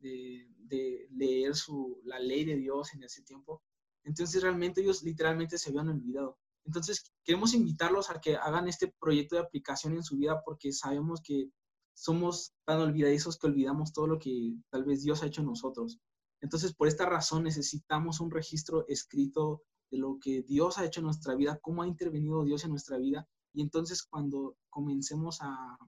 leer 0.01 1.57
su, 1.57 2.01
la 2.05 2.21
ley 2.21 2.45
de 2.45 2.57
Dios 2.57 2.95
en 2.95 3.03
ese 3.03 3.23
tiempo. 3.23 3.63
Entonces 4.05 4.43
realmente 4.43 4.81
ellos 4.81 5.03
literalmente 5.03 5.59
se 5.59 5.71
habían 5.71 5.89
olvidado. 5.89 6.39
Entonces 6.65 7.13
queremos 7.25 7.55
invitarlos 7.55 8.11
a 8.11 8.21
que 8.21 8.37
hagan 8.37 8.69
este 8.69 8.95
proyecto 9.01 9.35
de 9.35 9.43
aplicación 9.43 9.95
en 9.95 10.05
su 10.05 10.17
vida 10.17 10.41
porque 10.45 10.73
sabemos 10.73 11.21
que 11.23 11.51
somos 11.95 12.55
tan 12.65 12.81
olvidadizos 12.81 13.37
que 13.37 13.49
olvidamos 13.49 13.93
todo 13.93 14.07
lo 14.07 14.19
que 14.19 14.55
tal 14.71 14.85
vez 14.85 15.03
Dios 15.03 15.23
ha 15.23 15.27
hecho 15.27 15.41
en 15.41 15.49
nosotros. 15.49 15.99
Entonces 16.41 16.73
por 16.73 16.87
esta 16.87 17.07
razón 17.07 17.43
necesitamos 17.43 18.21
un 18.21 18.31
registro 18.31 18.87
escrito 18.87 19.63
de 19.91 19.99
lo 19.99 20.19
que 20.21 20.43
Dios 20.43 20.79
ha 20.79 20.85
hecho 20.85 21.01
en 21.01 21.07
nuestra 21.07 21.35
vida, 21.35 21.59
cómo 21.63 21.83
ha 21.83 21.87
intervenido 21.87 22.45
Dios 22.45 22.65
en 22.65 22.71
nuestra 22.71 22.99
vida. 22.99 23.27
Y 23.53 23.63
entonces 23.63 24.03
cuando 24.03 24.57
comencemos 24.69 25.39
a, 25.41 25.79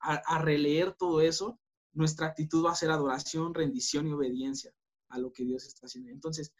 a, 0.00 0.38
releer 0.38 0.94
todo 0.94 1.20
eso, 1.20 1.58
nuestra 1.92 2.26
actitud 2.26 2.64
va 2.64 2.72
a 2.72 2.76
ser 2.76 2.90
adoración, 2.90 3.54
rendición 3.54 4.06
y 4.06 4.12
obediencia 4.12 4.72
a 5.08 5.18
lo 5.18 5.32
que 5.32 5.44
Dios 5.44 5.66
está 5.66 5.86
haciendo. 5.86 6.10
Entonces, 6.10 6.52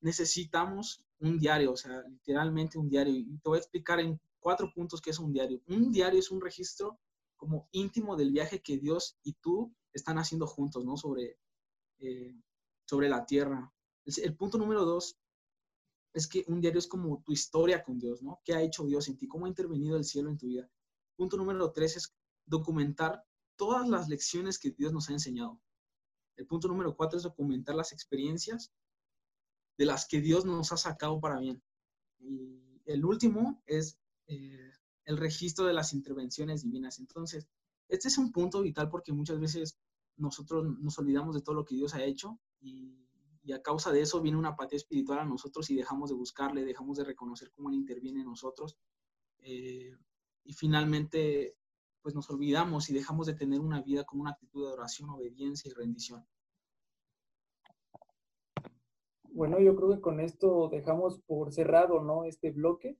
necesitamos 0.00 1.04
un 1.18 1.38
diario, 1.38 1.72
o 1.72 1.76
sea, 1.76 2.02
literalmente 2.02 2.78
un 2.78 2.88
diario. 2.88 3.14
Y 3.14 3.38
te 3.38 3.48
voy 3.48 3.56
a 3.56 3.60
explicar 3.60 4.00
en 4.00 4.20
cuatro 4.38 4.72
puntos 4.72 5.00
qué 5.00 5.10
es 5.10 5.18
un 5.18 5.32
diario. 5.32 5.60
Un 5.66 5.90
diario 5.90 6.20
es 6.20 6.30
un 6.30 6.40
registro 6.40 6.98
como 7.36 7.68
íntimo 7.72 8.16
del 8.16 8.30
viaje 8.30 8.62
que 8.62 8.78
Dios 8.78 9.18
y 9.22 9.34
tú 9.34 9.74
están 9.92 10.18
haciendo 10.18 10.46
juntos, 10.46 10.84
¿no? 10.84 10.96
Sobre, 10.96 11.38
eh, 11.98 12.34
sobre 12.84 13.08
la 13.08 13.26
tierra. 13.26 13.72
el 14.04 14.36
punto 14.36 14.56
número 14.56 14.84
dos 14.84 15.18
es 16.16 16.26
que 16.26 16.46
un 16.48 16.62
diario 16.62 16.78
es 16.78 16.86
como 16.86 17.22
tu 17.22 17.32
historia 17.32 17.84
con 17.84 17.98
Dios, 17.98 18.22
¿no? 18.22 18.40
¿Qué 18.42 18.54
ha 18.54 18.62
hecho 18.62 18.86
Dios 18.86 19.06
en 19.08 19.18
ti? 19.18 19.28
¿Cómo 19.28 19.44
ha 19.44 19.50
intervenido 19.50 19.98
el 19.98 20.04
cielo 20.04 20.30
en 20.30 20.38
tu 20.38 20.46
vida? 20.46 20.66
Punto 21.14 21.36
número 21.36 21.70
tres 21.72 21.98
es 21.98 22.16
documentar 22.46 23.22
todas 23.54 23.86
las 23.86 24.08
lecciones 24.08 24.58
que 24.58 24.70
Dios 24.70 24.94
nos 24.94 25.10
ha 25.10 25.12
enseñado. 25.12 25.60
El 26.36 26.46
punto 26.46 26.68
número 26.68 26.96
cuatro 26.96 27.18
es 27.18 27.22
documentar 27.22 27.74
las 27.74 27.92
experiencias 27.92 28.72
de 29.76 29.84
las 29.84 30.06
que 30.08 30.22
Dios 30.22 30.46
nos 30.46 30.72
ha 30.72 30.78
sacado 30.78 31.20
para 31.20 31.38
bien. 31.38 31.62
Y 32.18 32.80
el 32.86 33.04
último 33.04 33.62
es 33.66 33.98
eh, 34.26 34.72
el 35.04 35.18
registro 35.18 35.66
de 35.66 35.74
las 35.74 35.92
intervenciones 35.92 36.62
divinas. 36.62 36.98
Entonces, 36.98 37.46
este 37.88 38.08
es 38.08 38.16
un 38.16 38.32
punto 38.32 38.62
vital 38.62 38.88
porque 38.88 39.12
muchas 39.12 39.38
veces 39.38 39.76
nosotros 40.16 40.64
nos 40.78 40.98
olvidamos 40.98 41.34
de 41.34 41.42
todo 41.42 41.56
lo 41.56 41.66
que 41.66 41.74
Dios 41.74 41.92
ha 41.92 42.02
hecho 42.02 42.40
y 42.58 43.05
y 43.46 43.52
a 43.52 43.62
causa 43.62 43.92
de 43.92 44.00
eso 44.00 44.20
viene 44.20 44.36
una 44.36 44.50
apatía 44.50 44.76
espiritual 44.76 45.20
a 45.20 45.24
nosotros 45.24 45.70
y 45.70 45.76
dejamos 45.76 46.10
de 46.10 46.16
buscarle, 46.16 46.64
dejamos 46.64 46.98
de 46.98 47.04
reconocer 47.04 47.52
cómo 47.52 47.68
Él 47.68 47.76
interviene 47.76 48.22
en 48.22 48.26
nosotros. 48.26 48.76
Eh, 49.38 49.94
y 50.42 50.52
finalmente, 50.52 51.56
pues 52.02 52.12
nos 52.12 52.28
olvidamos 52.28 52.90
y 52.90 52.94
dejamos 52.94 53.28
de 53.28 53.34
tener 53.34 53.60
una 53.60 53.82
vida 53.82 54.02
con 54.02 54.18
una 54.18 54.32
actitud 54.32 54.62
de 54.62 54.66
adoración, 54.66 55.10
obediencia 55.10 55.70
y 55.70 55.74
rendición. 55.74 56.26
Bueno, 59.30 59.60
yo 59.60 59.76
creo 59.76 59.90
que 59.90 60.00
con 60.00 60.18
esto 60.18 60.68
dejamos 60.68 61.20
por 61.20 61.52
cerrado, 61.52 62.02
¿no? 62.02 62.24
Este 62.24 62.50
bloque. 62.50 62.98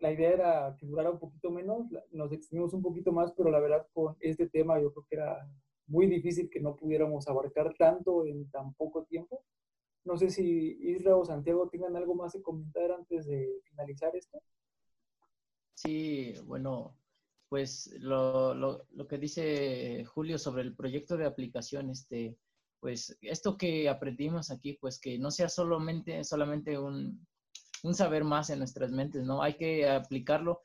La 0.00 0.12
idea 0.12 0.30
era 0.30 0.76
que 0.78 0.86
durara 0.86 1.10
un 1.10 1.18
poquito 1.18 1.50
menos, 1.50 1.86
nos 2.10 2.32
extendimos 2.32 2.72
un 2.72 2.80
poquito 2.80 3.12
más, 3.12 3.32
pero 3.32 3.50
la 3.50 3.60
verdad 3.60 3.86
con 3.92 4.16
este 4.20 4.48
tema 4.48 4.80
yo 4.80 4.94
creo 4.94 5.06
que 5.10 5.16
era 5.16 5.46
muy 5.86 6.06
difícil 6.06 6.50
que 6.50 6.60
no 6.60 6.76
pudiéramos 6.76 7.28
abarcar 7.28 7.74
tanto 7.78 8.26
en 8.26 8.50
tan 8.50 8.74
poco 8.74 9.04
tiempo. 9.04 9.44
No 10.04 10.16
sé 10.16 10.30
si 10.30 10.78
Isra 10.80 11.16
o 11.16 11.24
Santiago 11.24 11.68
tengan 11.68 11.96
algo 11.96 12.14
más 12.14 12.32
que 12.32 12.42
comentar 12.42 12.92
antes 12.92 13.26
de 13.26 13.60
finalizar 13.64 14.14
esto. 14.14 14.40
Sí, 15.74 16.34
bueno, 16.44 16.96
pues 17.48 17.92
lo, 17.98 18.54
lo, 18.54 18.86
lo, 18.90 19.06
que 19.06 19.18
dice 19.18 20.04
Julio 20.04 20.38
sobre 20.38 20.62
el 20.62 20.74
proyecto 20.74 21.16
de 21.16 21.26
aplicación, 21.26 21.90
este, 21.90 22.36
pues 22.80 23.16
esto 23.20 23.56
que 23.56 23.88
aprendimos 23.88 24.50
aquí, 24.50 24.74
pues 24.74 24.98
que 25.00 25.18
no 25.18 25.30
sea 25.30 25.48
solamente, 25.48 26.24
solamente 26.24 26.78
un, 26.78 27.26
un 27.82 27.94
saber 27.94 28.24
más 28.24 28.50
en 28.50 28.58
nuestras 28.58 28.90
mentes, 28.90 29.24
¿no? 29.24 29.42
Hay 29.42 29.54
que 29.54 29.88
aplicarlo 29.88 30.62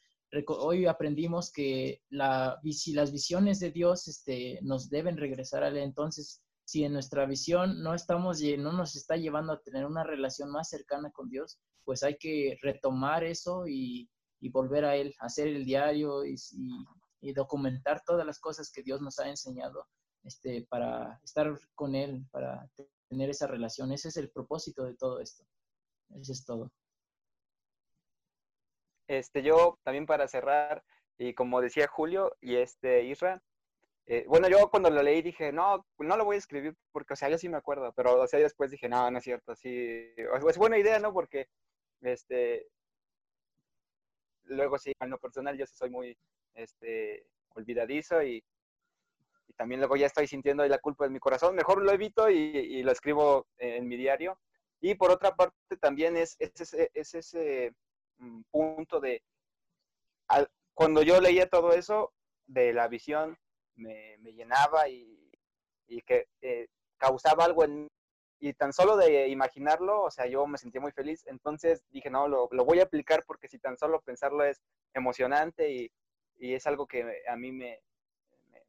hoy 0.48 0.86
aprendimos 0.86 1.52
que 1.52 2.02
la, 2.10 2.60
las 2.94 3.12
visiones 3.12 3.60
de 3.60 3.72
Dios 3.72 4.08
este, 4.08 4.60
nos 4.62 4.89
deben 4.89 5.17
regresar 5.17 5.63
a 5.63 5.67
Él. 5.67 5.78
Entonces, 5.78 6.41
si 6.63 6.84
en 6.84 6.94
nuestra 6.94 7.26
visión 7.26 7.82
no, 7.84 7.94
estamos, 7.94 8.41
no 8.41 8.72
nos 8.72 8.96
está 8.96 9.17
llevando 9.17 9.54
a 9.54 9.62
tener 9.62 9.86
una 9.86 10.04
relación 10.04 10.50
más 10.52 10.70
cercana 10.70 11.12
con 11.12 11.30
Dios, 11.30 11.60
pues 11.84 12.04
hay 12.04 12.17
que 12.17 12.58
retomar 12.62 13.24
eso 13.24 13.67
y, 13.67 14.10
y 14.39 14.50
volver 14.50 14.86
a 14.86 14.96
Él, 14.96 15.13
hacer 15.20 15.48
el 15.48 15.65
diario 15.65 16.26
y, 16.26 16.36
y, 17.22 17.34
documentar 17.34 18.02
todas 18.06 18.26
las 18.26 18.39
cosas 18.39 18.72
que 18.72 18.84
Dios 18.84 19.02
nos 19.02 19.20
ha 19.20 19.30
enseñado 19.30 19.88
este, 20.24 20.65
para 20.70 21.20
estar 21.24 21.60
con 21.76 21.96
Él, 21.96 22.26
para 22.32 22.70
tener 23.10 23.30
esa 23.30 23.48
relación. 23.48 23.91
Ese 23.91 24.08
es 24.08 24.17
el 24.17 24.30
propósito 24.32 24.86
de 24.86 24.96
todo 24.96 25.20
esto. 25.20 25.44
Eso 26.10 26.32
es 26.32 26.46
todo. 26.46 26.72
Este, 29.12 29.43
yo 29.43 29.78
también 29.84 30.06
para 30.06 30.26
cerrar, 30.30 30.86
y 31.17 31.34
como 31.34 31.60
decía 31.60 31.86
Julio 31.86 32.34
y 32.39 32.56
este 32.56 33.04
Isra, 33.04 33.43
eh, 34.06 34.24
bueno, 34.26 34.47
yo 34.47 34.69
cuando 34.69 34.89
lo 34.89 35.04
leí 35.04 35.21
dije, 35.21 35.52
no, 35.52 35.86
no 36.00 36.15
lo 36.15 36.24
voy 36.24 36.36
a 36.38 36.39
escribir 36.39 36.78
porque, 36.93 37.12
o 37.13 37.15
sea, 37.17 37.28
yo 37.28 37.38
sí 37.38 37.50
me 37.50 37.58
acuerdo, 37.58 37.91
pero, 37.93 38.21
o 38.21 38.28
sea, 38.28 38.39
después 38.39 38.71
dije, 38.71 38.88
no, 38.88 39.12
no 39.12 39.17
es 39.17 39.24
cierto, 39.26 39.54
sí, 39.54 40.13
es 40.47 40.58
buena 40.58 40.78
idea, 40.78 40.97
¿no? 41.00 41.12
Porque, 41.12 41.47
este, 42.00 42.67
luego 44.45 44.78
sí, 44.80 44.93
en 44.97 45.10
lo 45.10 45.17
personal 45.17 45.58
yo 45.58 45.65
sí 45.65 45.76
soy 45.76 45.89
muy, 45.89 46.17
este, 46.54 47.26
olvidadizo 47.50 48.24
y, 48.24 48.41
también 49.58 49.82
luego 49.82 49.97
ya 49.97 50.08
estoy 50.08 50.26
sintiendo 50.28 50.65
la 50.65 50.80
culpa 50.80 51.06
en 51.06 51.12
mi 51.12 51.19
corazón, 51.19 51.54
mejor 51.54 51.84
lo 51.84 51.91
evito 51.91 52.30
y, 52.30 52.82
lo 52.82 52.93
escribo 52.93 53.47
en 53.58 53.89
mi 53.89 53.97
diario. 53.97 54.39
Y 54.80 54.95
por 54.95 55.12
otra 55.12 55.36
parte 55.36 55.78
también 55.82 56.15
es, 56.15 56.38
ese, 56.39 56.89
es 56.93 57.13
ese 57.13 57.71
mm, 57.71 57.90
punto 58.51 58.99
de, 58.99 59.23
cuando 60.73 61.03
yo 61.03 61.19
leía 61.19 61.49
todo 61.49 61.73
eso, 61.73 62.13
de 62.47 62.73
la 62.73 62.88
visión 62.88 63.38
me, 63.75 64.17
llenaba 64.34 64.89
y, 64.89 65.31
que 66.05 66.27
eh, 66.41 66.67
causaba 66.97 67.45
algo 67.45 67.63
en. 67.63 67.88
Y 68.39 68.53
tan 68.53 68.73
solo 68.73 68.97
de 68.97 69.27
imaginarlo, 69.27 70.01
o 70.01 70.10
sea, 70.10 70.25
yo 70.25 70.47
me 70.47 70.57
sentía 70.57 70.81
muy 70.81 70.91
feliz. 70.91 71.23
Entonces 71.27 71.84
dije, 71.91 72.10
no, 72.10 72.27
lo, 72.27 72.47
voy 72.49 72.79
a 72.79 72.84
aplicar 72.86 73.23
porque 73.27 73.47
si 73.47 73.60
tan 73.60 73.77
solo 73.77 74.01
pensarlo 74.01 74.43
es 74.43 74.60
emocionante 74.95 75.71
y, 75.71 75.91
es 76.39 76.65
algo 76.65 76.88
que 76.88 77.21
a 77.27 77.36
mí 77.36 77.51
me, 77.51 77.79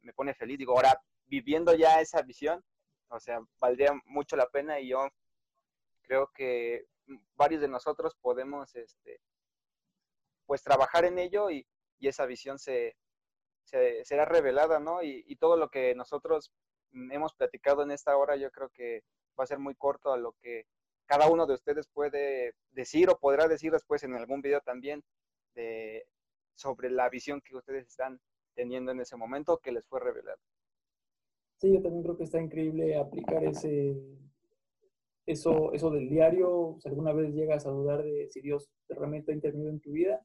me, 0.01 0.13
pone 0.13 0.35
feliz. 0.35 0.59
Digo, 0.59 0.73
ahora, 0.73 1.01
viviendo 1.25 1.73
ya 1.73 2.01
esa 2.01 2.21
visión, 2.21 2.63
o 3.07 3.19
sea, 3.19 3.39
valdría 3.59 3.99
mucho 4.05 4.35
la 4.35 4.47
pena 4.47 4.79
y 4.79 4.89
yo 4.89 5.07
creo 6.03 6.31
que 6.35 6.85
varios 7.35 7.61
de 7.61 7.67
nosotros 7.67 8.15
podemos, 8.21 8.75
este, 8.75 9.19
pues, 10.53 10.61
trabajar 10.61 11.03
en 11.05 11.17
ello 11.17 11.49
y, 11.49 11.65
y 11.97 12.07
esa 12.09 12.27
visión 12.27 12.59
se, 12.59 12.95
será 13.63 14.23
revelada, 14.23 14.79
¿no? 14.79 15.01
Y, 15.01 15.35
todo 15.37 15.57
lo 15.57 15.69
que 15.69 15.95
nosotros 15.95 16.53
hemos 17.09 17.33
platicado 17.33 17.81
en 17.81 17.89
esta 17.89 18.15
hora, 18.15 18.35
yo 18.35 18.51
creo 18.51 18.69
que 18.69 19.01
va 19.31 19.45
a 19.45 19.47
ser 19.47 19.57
muy 19.57 19.73
corto 19.73 20.13
a 20.13 20.17
lo 20.17 20.33
que 20.33 20.67
cada 21.07 21.27
uno 21.27 21.47
de 21.47 21.55
ustedes 21.55 21.87
puede 21.87 22.53
decir 22.69 23.09
o 23.09 23.17
podrá 23.17 23.47
decir 23.47 23.71
después 23.71 24.03
en 24.03 24.13
algún 24.13 24.43
video 24.43 24.61
también 24.61 25.03
de, 25.55 26.05
sobre 26.53 26.91
la 26.91 27.09
visión 27.09 27.41
que 27.41 27.55
ustedes 27.55 27.87
están 27.87 28.19
teniendo 28.53 28.91
en 28.91 28.99
ese 28.99 29.17
momento 29.17 29.57
que 29.57 29.71
les 29.71 29.87
fue 29.87 30.01
revelado. 30.01 30.37
Sí, 31.57 31.73
yo 31.73 31.81
también 31.81 32.03
creo 32.03 32.15
que 32.15 32.25
está 32.25 32.39
increíble 32.39 32.95
aplicar 32.95 33.43
ese 33.43 33.95
eso, 35.25 35.73
eso 35.73 35.89
del 35.89 36.09
diario. 36.09 36.75
Si 36.79 36.89
alguna 36.89 37.11
vez 37.11 37.33
llegas 37.33 37.65
a 37.65 37.71
dudar 37.71 38.03
de 38.03 38.29
si 38.29 38.41
Dios 38.41 38.69
realmente 38.87 39.31
ha 39.31 39.35
intervenido 39.35 39.71
en 39.71 39.79
tu 39.79 39.91
vida, 39.91 40.23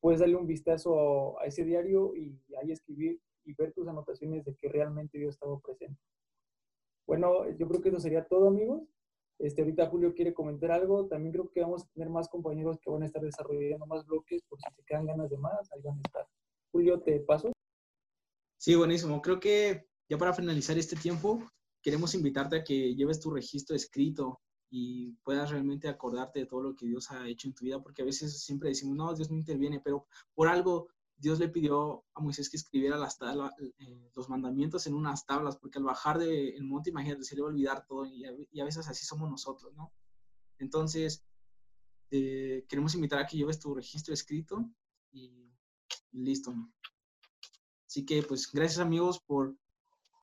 puedes 0.00 0.20
darle 0.20 0.36
un 0.36 0.46
vistazo 0.46 1.40
a 1.40 1.46
ese 1.46 1.64
diario 1.64 2.14
y 2.14 2.40
ahí 2.60 2.72
escribir 2.72 3.20
y 3.44 3.54
ver 3.54 3.72
tus 3.72 3.88
anotaciones 3.88 4.44
de 4.44 4.54
que 4.54 4.68
realmente 4.68 5.18
Dios 5.18 5.34
estaba 5.34 5.58
presente. 5.60 6.00
Bueno, 7.06 7.48
yo 7.56 7.66
creo 7.66 7.80
que 7.80 7.88
eso 7.88 7.98
sería 7.98 8.26
todo, 8.26 8.48
amigos. 8.48 8.82
Este, 9.38 9.62
ahorita 9.62 9.86
Julio 9.86 10.14
quiere 10.14 10.34
comentar 10.34 10.70
algo. 10.70 11.06
También 11.06 11.32
creo 11.32 11.50
que 11.50 11.60
vamos 11.60 11.84
a 11.84 11.88
tener 11.94 12.10
más 12.10 12.28
compañeros 12.28 12.78
que 12.82 12.90
van 12.90 13.02
a 13.02 13.06
estar 13.06 13.22
desarrollando 13.22 13.86
más 13.86 14.04
bloques 14.06 14.42
por 14.48 14.58
si 14.60 14.74
se 14.74 14.82
quedan 14.84 15.06
ganas 15.06 15.30
de 15.30 15.38
más, 15.38 15.70
ahí 15.72 15.80
van 15.82 15.96
a 15.96 16.02
estar. 16.04 16.26
Julio, 16.70 17.00
te 17.00 17.20
paso. 17.20 17.52
Sí, 18.58 18.74
buenísimo. 18.74 19.22
Creo 19.22 19.40
que 19.40 19.86
ya 20.10 20.18
para 20.18 20.34
finalizar 20.34 20.76
este 20.76 20.96
tiempo, 20.96 21.42
queremos 21.82 22.14
invitarte 22.14 22.56
a 22.56 22.64
que 22.64 22.94
lleves 22.94 23.20
tu 23.20 23.30
registro 23.30 23.74
escrito 23.74 24.40
y 24.70 25.12
puedas 25.24 25.50
realmente 25.50 25.88
acordarte 25.88 26.40
de 26.40 26.46
todo 26.46 26.62
lo 26.62 26.76
que 26.76 26.86
Dios 26.86 27.10
ha 27.10 27.26
hecho 27.26 27.48
en 27.48 27.54
tu 27.54 27.64
vida, 27.64 27.82
porque 27.82 28.02
a 28.02 28.04
veces 28.04 28.42
siempre 28.42 28.68
decimos, 28.68 28.96
no, 28.96 29.14
Dios 29.14 29.30
no 29.30 29.36
interviene, 29.36 29.80
pero 29.80 30.06
por 30.34 30.48
algo 30.48 30.88
Dios 31.16 31.38
le 31.38 31.48
pidió 31.48 32.04
a 32.14 32.20
Moisés 32.20 32.48
que 32.48 32.56
escribiera 32.56 32.96
las 32.96 33.18
eh, 33.20 34.10
los 34.14 34.28
mandamientos 34.28 34.86
en 34.86 34.94
unas 34.94 35.26
tablas, 35.26 35.56
porque 35.56 35.78
al 35.78 35.84
bajar 35.84 36.18
del 36.18 36.62
monte, 36.64 36.90
imagínate, 36.90 37.24
se 37.24 37.34
le 37.34 37.42
va 37.42 37.48
a 37.48 37.50
olvidar 37.50 37.84
todo 37.86 38.06
y 38.06 38.24
a, 38.24 38.64
veces 38.64 38.88
así 38.88 39.04
somos 39.04 39.28
nosotros, 39.30 39.74
¿no? 39.74 39.92
Entonces, 40.58 41.24
eh, 42.10 42.64
queremos 42.68 42.94
invitar 42.94 43.18
a 43.18 43.26
que 43.26 43.36
lleves 43.36 43.58
tu 43.58 43.74
registro 43.74 44.14
escrito 44.14 44.70
y, 45.10 45.50
y 46.12 46.22
listo. 46.22 46.54
Así 47.86 48.04
que, 48.04 48.22
pues, 48.22 48.50
gracias 48.52 48.80
amigos 48.80 49.18
por 49.18 49.56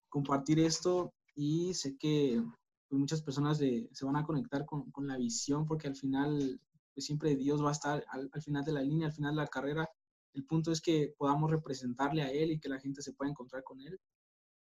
compartir 0.07 0.59
esto 0.59 1.13
y 1.35 1.73
sé 1.73 1.97
que 1.97 2.41
pues 2.87 2.99
muchas 2.99 3.21
personas 3.21 3.57
se 3.57 4.05
van 4.05 4.15
a 4.15 4.23
conectar 4.23 4.65
con, 4.65 4.91
la 5.07 5.17
visión 5.17 5.65
porque 5.65 5.87
al 5.87 5.95
final 5.95 6.59
pues 6.93 7.05
siempre 7.05 7.35
Dios 7.35 7.63
va 7.63 7.69
a 7.69 7.73
estar 7.73 8.05
al, 8.09 8.29
final 8.41 8.63
de 8.63 8.71
la 8.71 8.81
línea, 8.81 9.07
al 9.07 9.13
final 9.13 9.35
de 9.35 9.41
la 9.41 9.47
carrera. 9.47 9.89
El 10.33 10.45
punto 10.45 10.71
es 10.71 10.81
que 10.81 11.13
podamos 11.17 11.51
representarle 11.51 12.21
a 12.21 12.31
Él 12.31 12.51
y 12.51 12.59
que 12.59 12.69
la 12.69 12.79
gente 12.79 13.01
se 13.01 13.13
pueda 13.13 13.31
encontrar 13.31 13.63
con 13.63 13.81
Él. 13.81 13.99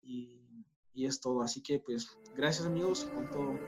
Y, 0.01 0.65
y 0.95 1.07
es 1.07 1.21
todo. 1.21 1.43
Así 1.43 1.63
que 1.63 1.81
pues 1.81 2.09
gracias 2.35 2.67
amigos 2.67 3.05
con 3.15 3.31
todo. 3.31 3.59